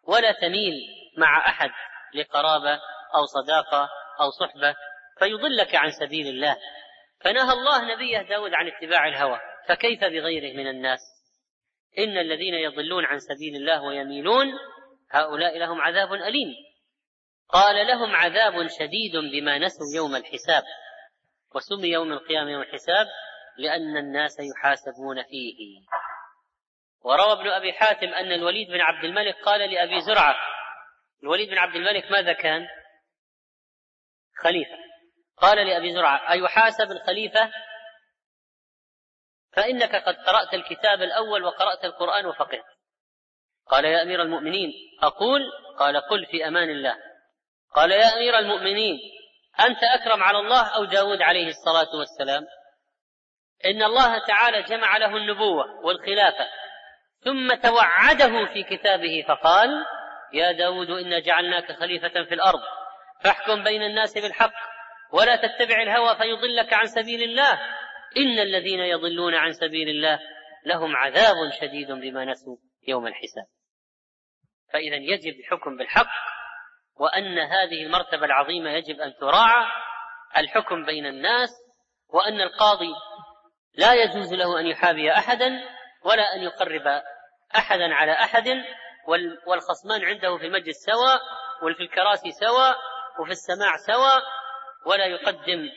ولا 0.03 0.31
تميل 0.31 0.73
مع 1.17 1.47
أحد 1.47 1.69
لقرابة 2.15 2.73
أو 3.15 3.25
صداقة 3.25 3.89
أو 4.19 4.29
صحبة 4.29 4.75
فيضلك 5.19 5.75
عن 5.75 5.91
سبيل 5.91 6.27
الله. 6.27 6.57
فنهى 7.19 7.53
الله 7.53 7.95
نبيه 7.95 8.21
داود 8.21 8.53
عن 8.53 8.67
اتباع 8.67 9.07
الهوى. 9.07 9.39
فكيف 9.67 9.99
بغيره 10.03 10.57
من 10.57 10.67
الناس؟ 10.67 10.99
إن 11.97 12.17
الذين 12.17 12.53
يضلون 12.53 13.05
عن 13.05 13.19
سبيل 13.19 13.55
الله 13.55 13.83
ويميلون 13.83 14.47
هؤلاء 15.11 15.57
لهم 15.57 15.81
عذاب 15.81 16.13
أليم. 16.13 16.53
قال 17.49 17.87
لهم 17.87 18.15
عذاب 18.15 18.67
شديد 18.79 19.15
بما 19.31 19.57
نسوا 19.57 19.95
يوم 19.95 20.15
الحساب. 20.15 20.63
وسمي 21.55 21.87
يوم 21.87 22.13
القيامة 22.13 22.51
يوم 22.51 22.61
الحساب 22.61 23.07
لأن 23.57 23.97
الناس 23.97 24.37
يحاسبون 24.39 25.23
فيه. 25.23 25.55
وروى 27.01 27.33
ابن 27.33 27.49
أبي 27.49 27.73
حاتم 27.73 28.07
أن 28.07 28.31
الوليد 28.31 28.67
بن 28.67 28.81
عبد 28.81 29.03
الملك 29.03 29.35
قال 29.45 29.71
لأبي 29.71 30.01
زرعة 30.01 30.35
الوليد 31.23 31.49
بن 31.49 31.57
عبد 31.57 31.75
الملك 31.75 32.11
ماذا 32.11 32.33
كان؟ 32.33 32.67
خليفة. 34.43 34.77
قال 35.37 35.67
لأبي 35.67 35.93
زرعة 35.93 36.31
أيحاسب 36.31 36.91
الخليفة؟ 36.91 37.51
فإنك 39.53 39.95
قد 39.95 40.15
قرأت 40.15 40.53
الكتاب 40.53 41.01
الأول 41.01 41.43
وقرأت 41.43 41.85
القرآن 41.85 42.25
وفقهت. 42.25 42.65
قال 43.67 43.85
يا 43.85 44.01
أمير 44.01 44.21
المؤمنين 44.21 44.71
أقول؟ 45.03 45.41
قال 45.79 45.97
قل 45.97 46.25
في 46.25 46.47
أمان 46.47 46.69
الله. 46.69 46.95
قال 47.75 47.91
يا 47.91 48.17
أمير 48.17 48.39
المؤمنين 48.39 48.99
أنت 49.59 49.83
أكرم 49.83 50.23
على 50.23 50.39
الله 50.39 50.75
أو 50.75 50.85
داود 50.85 51.21
عليه 51.21 51.47
الصلاة 51.47 51.95
والسلام؟ 51.95 52.47
إن 53.65 53.83
الله 53.83 54.25
تعالى 54.27 54.61
جمع 54.61 54.97
له 54.97 55.17
النبوة 55.17 55.65
والخلافة 55.85 56.47
ثم 57.23 57.53
توعده 57.53 58.45
في 58.53 58.63
كتابه 58.63 59.25
فقال 59.27 59.69
يا 60.33 60.51
داود 60.51 60.89
إنا 60.89 61.19
جعلناك 61.19 61.71
خليفة 61.71 62.23
في 62.23 62.33
الأرض 62.33 62.59
فاحكم 63.23 63.63
بين 63.63 63.83
الناس 63.83 64.17
بالحق 64.17 64.53
ولا 65.13 65.35
تتبع 65.35 65.81
الهوى 65.81 66.15
فيضلك 66.15 66.73
عن 66.73 66.85
سبيل 66.85 67.23
الله. 67.23 67.59
إن 68.17 68.39
الذين 68.39 68.79
يضلون 68.79 69.35
عن 69.35 69.51
سبيل 69.51 69.89
الله 69.89 70.19
لهم 70.65 70.95
عذاب 70.95 71.35
شديد 71.61 71.91
بما 71.91 72.25
نسوا 72.25 72.57
يوم 72.87 73.07
الحساب. 73.07 73.45
فإذا 74.73 74.95
يجب 74.95 75.39
الحكم 75.39 75.77
بالحق 75.77 76.11
وأن 76.95 77.39
هذه 77.39 77.83
المرتبة 77.83 78.25
العظيمة 78.25 78.69
يجب 78.69 78.99
أن 78.99 79.13
تراعى 79.21 79.65
الحكم 80.37 80.85
بين 80.85 81.05
الناس 81.05 81.49
وأن 82.09 82.41
القاضي 82.41 82.93
لا 83.73 83.93
يجوز 83.93 84.33
له 84.33 84.59
أن 84.59 84.67
يحابي 84.67 85.11
أحدا 85.11 85.63
ولا 86.05 86.35
أن 86.35 86.43
يقرب 86.43 87.01
أحدا 87.55 87.93
على 87.93 88.11
أحد 88.11 88.47
والخصمان 89.47 90.05
عنده 90.05 90.37
في 90.37 90.45
المجلس 90.45 90.77
سواء 90.85 91.21
وفي 91.63 91.83
الكراسي 91.83 92.31
سواء 92.31 92.75
وفي 93.19 93.31
السماع 93.31 93.77
سواء 93.77 94.23
ولا 94.85 95.05
يقدم 95.05 95.69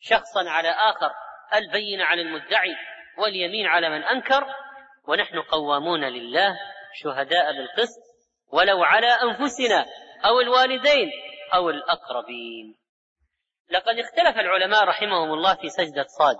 شخصا 0.00 0.50
على 0.50 0.68
آخر 0.68 1.10
البين 1.54 2.00
على 2.00 2.22
المدعي 2.22 2.76
واليمين 3.18 3.66
على 3.66 3.88
من 3.88 4.04
أنكر 4.04 4.46
ونحن 5.08 5.40
قوامون 5.40 6.04
لله 6.04 6.56
شهداء 6.94 7.52
بالقسط 7.52 8.00
ولو 8.52 8.84
على 8.84 9.06
أنفسنا 9.06 9.86
أو 10.24 10.40
الوالدين 10.40 11.10
أو 11.54 11.70
الأقربين. 11.70 12.76
لقد 13.70 13.98
اختلف 13.98 14.38
العلماء 14.38 14.84
رحمهم 14.84 15.32
الله 15.32 15.54
في 15.54 15.68
سجدة 15.68 16.06
صاد 16.18 16.36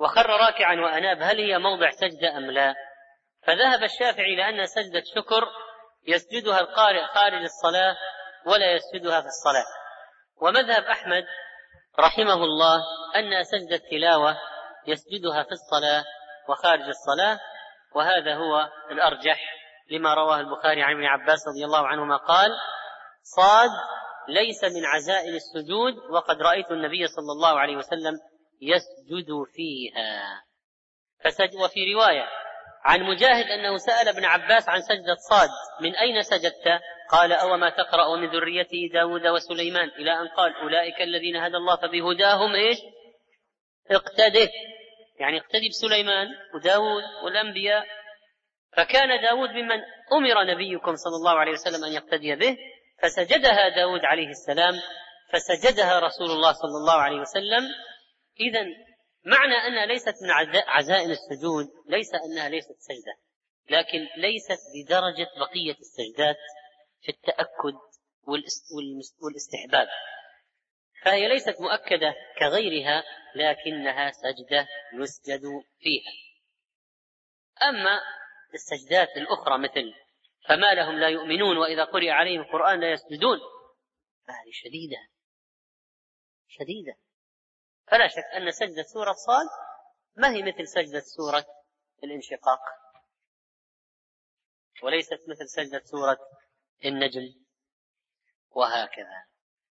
وخر 0.00 0.26
راكعا 0.26 0.74
وأناب 0.74 1.22
هل 1.22 1.38
هي 1.40 1.58
موضع 1.58 1.90
سجدة 1.90 2.36
أم 2.36 2.50
لا؟ 2.50 2.74
فذهب 3.42 3.82
الشافعي 3.82 4.34
إلى 4.34 4.48
أن 4.48 4.66
سجدة 4.66 5.02
شكر 5.14 5.48
يسجدها 6.06 6.60
القارئ 6.60 7.04
خارج 7.04 7.42
الصلاة 7.42 7.96
ولا 8.46 8.72
يسجدها 8.72 9.20
في 9.20 9.26
الصلاة. 9.26 9.66
ومذهب 10.42 10.82
أحمد 10.84 11.24
رحمه 12.00 12.44
الله 12.44 12.76
أن 13.16 13.44
سجدة 13.44 13.80
تلاوة 13.90 14.36
يسجدها 14.86 15.42
في 15.42 15.52
الصلاة 15.52 16.04
وخارج 16.48 16.82
الصلاة 16.88 17.40
وهذا 17.94 18.34
هو 18.34 18.68
الأرجح 18.90 19.54
لما 19.90 20.14
رواه 20.14 20.40
البخاري 20.40 20.82
عن 20.82 20.94
ابن 20.94 21.04
عباس 21.04 21.38
رضي 21.48 21.64
الله 21.64 21.86
عنهما 21.86 22.16
قال 22.16 22.50
صاد 23.22 23.70
ليس 24.28 24.64
من 24.64 24.86
عزائم 24.86 25.34
السجود 25.34 25.94
وقد 26.10 26.42
رأيت 26.42 26.70
النبي 26.70 27.06
صلى 27.06 27.32
الله 27.32 27.60
عليه 27.60 27.76
وسلم 27.76 28.18
يسجد 28.60 29.28
فيها. 29.54 30.42
فسج 31.24 31.56
وفي 31.56 31.94
رواية 31.94 32.28
عن 32.84 33.02
مجاهد 33.02 33.44
أنه 33.44 33.76
سأل 33.76 34.08
ابن 34.08 34.24
عباس 34.24 34.68
عن 34.68 34.80
سجدة 34.80 35.14
صاد. 35.30 35.48
من 35.80 35.96
أين 35.96 36.22
سجدت؟ 36.22 36.80
قال 37.10 37.32
أو 37.32 37.56
ما 37.56 37.70
تقرأ 37.70 38.16
من 38.16 38.30
ذريته 38.30 38.90
داود 38.92 39.26
وسليمان. 39.26 39.88
إلى 39.88 40.12
أن 40.12 40.28
قال 40.28 40.54
أولئك 40.54 41.02
الذين 41.02 41.36
هدى 41.36 41.56
الله 41.56 41.76
فبهداهم 41.76 42.54
إيش؟ 42.54 42.78
اقتده 43.90 44.50
يعني 45.20 45.38
اقتدي 45.38 45.68
بسليمان 45.68 46.28
وداود 46.54 47.02
والأنبياء. 47.24 47.86
فكان 48.76 49.22
داود 49.22 49.50
ممن 49.50 49.80
أمر 50.12 50.44
نبيكم 50.44 50.94
صلى 50.96 51.16
الله 51.16 51.38
عليه 51.38 51.52
وسلم 51.52 51.84
أن 51.84 51.92
يقتدي 51.92 52.36
به. 52.36 52.56
فسجدها 53.02 53.68
داود 53.68 54.04
عليه 54.04 54.28
السلام. 54.28 54.74
فسجدها 55.32 55.98
رسول 55.98 56.30
الله 56.30 56.52
صلى 56.52 56.76
الله 56.82 56.94
عليه 56.94 57.20
وسلم. 57.20 57.68
إذا 58.40 58.89
معنى 59.24 59.54
أنها 59.54 59.86
ليست 59.86 60.14
من 60.22 60.30
عزائم 60.66 61.10
السجود 61.10 61.66
ليس 61.86 62.14
أنها 62.14 62.48
ليست 62.48 62.76
سجدة 62.78 63.16
لكن 63.70 64.08
ليست 64.16 64.58
بدرجة 64.74 65.28
بقية 65.38 65.76
السجدات 65.80 66.36
في 67.00 67.08
التأكد 67.08 67.74
والاستحباب. 69.22 69.88
فهي 71.04 71.28
ليست 71.28 71.60
مؤكدة 71.60 72.14
كغيرها 72.38 73.04
لكنها 73.34 74.10
سجدة 74.10 74.68
يسجد 74.94 75.42
فيها. 75.78 76.12
أما 77.62 78.00
السجدات 78.54 79.16
الأخرى 79.16 79.58
مثل 79.58 79.94
فما 80.48 80.74
لهم 80.74 80.98
لا 80.98 81.08
يؤمنون 81.08 81.56
وإذا 81.56 81.84
قرئ 81.84 82.10
عليهم 82.10 82.40
القرآن 82.40 82.80
لا 82.80 82.92
يسجدون 82.92 83.38
فهذه 84.26 84.50
شديدة. 84.52 85.08
شديدة. 86.48 86.96
فلا 87.90 88.08
شك 88.08 88.24
أن 88.36 88.50
سجدة 88.50 88.82
سورة 88.82 89.12
صاد 89.12 89.46
ما 90.16 90.30
هي 90.30 90.42
مثل 90.42 90.68
سجدة 90.68 91.00
سورة 91.00 91.46
الانشقاق. 92.04 92.60
وليست 94.82 95.20
مثل 95.28 95.48
سجدة 95.48 95.82
سورة 95.84 96.18
النجم 96.84 97.34
وهكذا. 98.50 99.24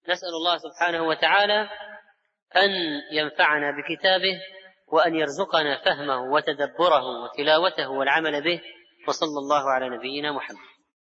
نسأل 0.08 0.28
الله 0.28 0.58
سبحانه 0.58 1.02
وتعالى 1.02 1.68
أن 2.56 2.70
ينفعنا 3.12 3.70
بكتابه 3.70 4.40
وأن 4.86 5.14
يرزقنا 5.14 5.84
فهمه 5.84 6.32
وتدبره 6.32 7.22
وتلاوته 7.22 7.90
والعمل 7.90 8.44
به. 8.44 8.62
وصلى 9.08 9.38
الله 9.38 9.70
على 9.70 9.88
نبينا 9.88 10.32
محمد. 10.32 10.75